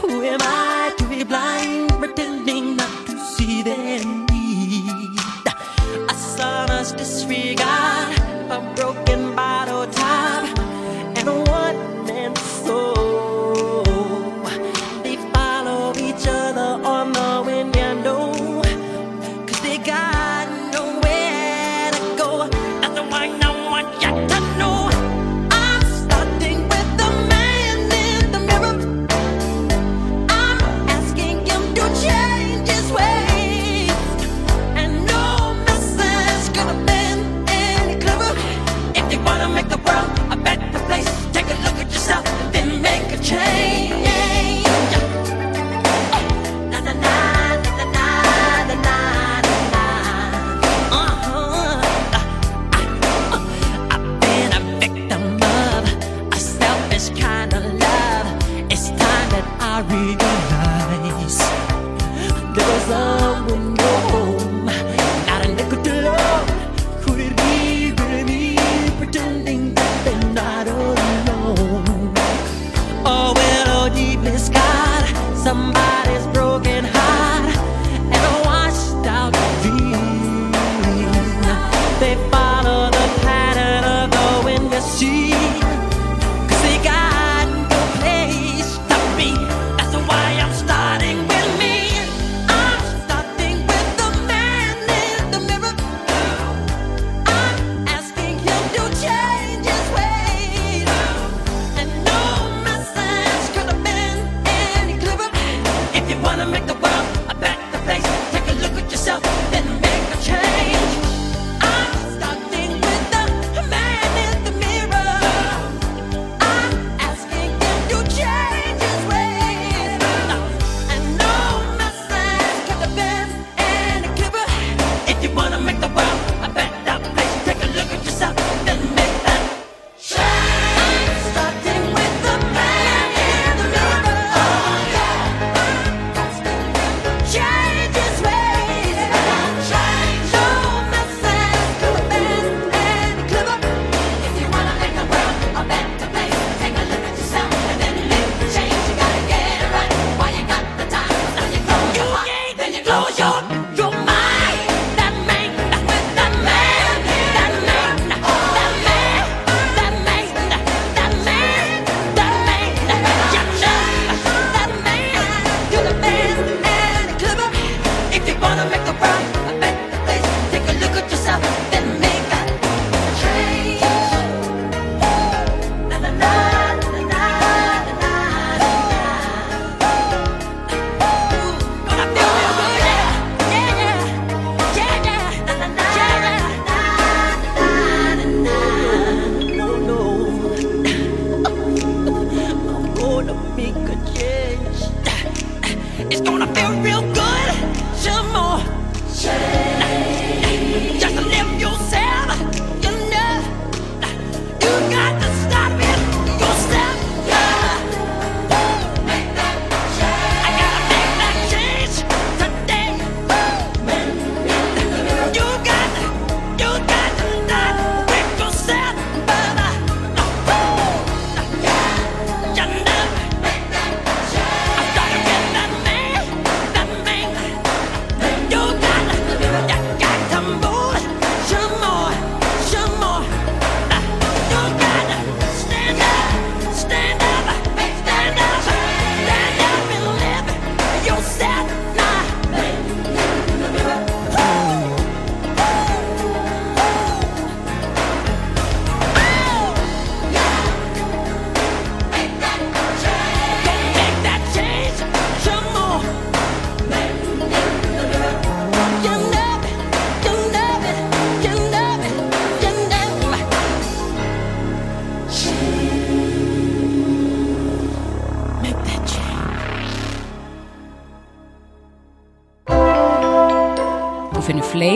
[0.03, 1.84] Who am I to be blind,
[7.05, 8.04] disregard,